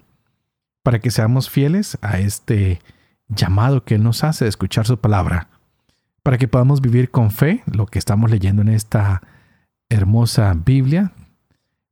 para 0.84 1.00
que 1.00 1.12
seamos 1.12 1.50
fieles 1.50 1.98
a 2.02 2.20
este 2.20 2.82
llamado 3.28 3.84
que 3.84 3.96
Él 3.96 4.04
nos 4.04 4.24
hace 4.24 4.46
de 4.46 4.50
escuchar 4.50 4.86
su 4.86 4.98
palabra, 5.00 5.50
para 6.24 6.38
que 6.38 6.48
podamos 6.48 6.82
vivir 6.82 7.12
con 7.12 7.32
fe 7.32 7.64
lo 7.66 7.86
que 7.86 8.00
estamos 8.00 8.30
leyendo 8.30 8.62
en 8.62 8.70
esta 8.70 9.22
hermosa 9.90 10.54
Biblia, 10.54 11.12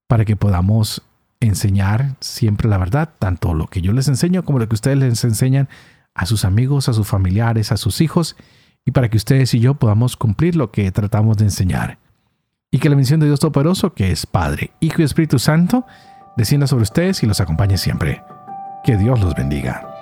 para 0.07 0.25
que 0.25 0.35
podamos 0.35 1.01
enseñar 1.39 2.15
siempre 2.19 2.69
la 2.69 2.77
verdad, 2.77 3.13
tanto 3.19 3.53
lo 3.53 3.67
que 3.67 3.81
yo 3.81 3.91
les 3.91 4.07
enseño 4.07 4.43
como 4.43 4.59
lo 4.59 4.67
que 4.67 4.75
ustedes 4.75 4.97
les 4.97 5.23
enseñan 5.23 5.69
a 6.13 6.25
sus 6.25 6.45
amigos, 6.45 6.89
a 6.89 6.93
sus 6.93 7.07
familiares, 7.07 7.71
a 7.71 7.77
sus 7.77 8.01
hijos, 8.01 8.35
y 8.85 8.91
para 8.91 9.09
que 9.09 9.17
ustedes 9.17 9.53
y 9.53 9.59
yo 9.59 9.75
podamos 9.75 10.15
cumplir 10.15 10.55
lo 10.55 10.71
que 10.71 10.91
tratamos 10.91 11.37
de 11.37 11.45
enseñar. 11.45 11.97
Y 12.71 12.79
que 12.79 12.89
la 12.89 12.95
bendición 12.95 13.19
de 13.19 13.27
Dios 13.27 13.39
Todopoderoso, 13.39 13.93
que 13.93 14.11
es 14.11 14.25
Padre, 14.25 14.71
Hijo 14.79 15.01
y 15.01 15.05
Espíritu 15.05 15.39
Santo, 15.39 15.85
descienda 16.37 16.67
sobre 16.67 16.83
ustedes 16.83 17.23
y 17.23 17.25
los 17.25 17.39
acompañe 17.39 17.77
siempre. 17.77 18.21
Que 18.83 18.97
Dios 18.97 19.19
los 19.19 19.33
bendiga. 19.33 19.94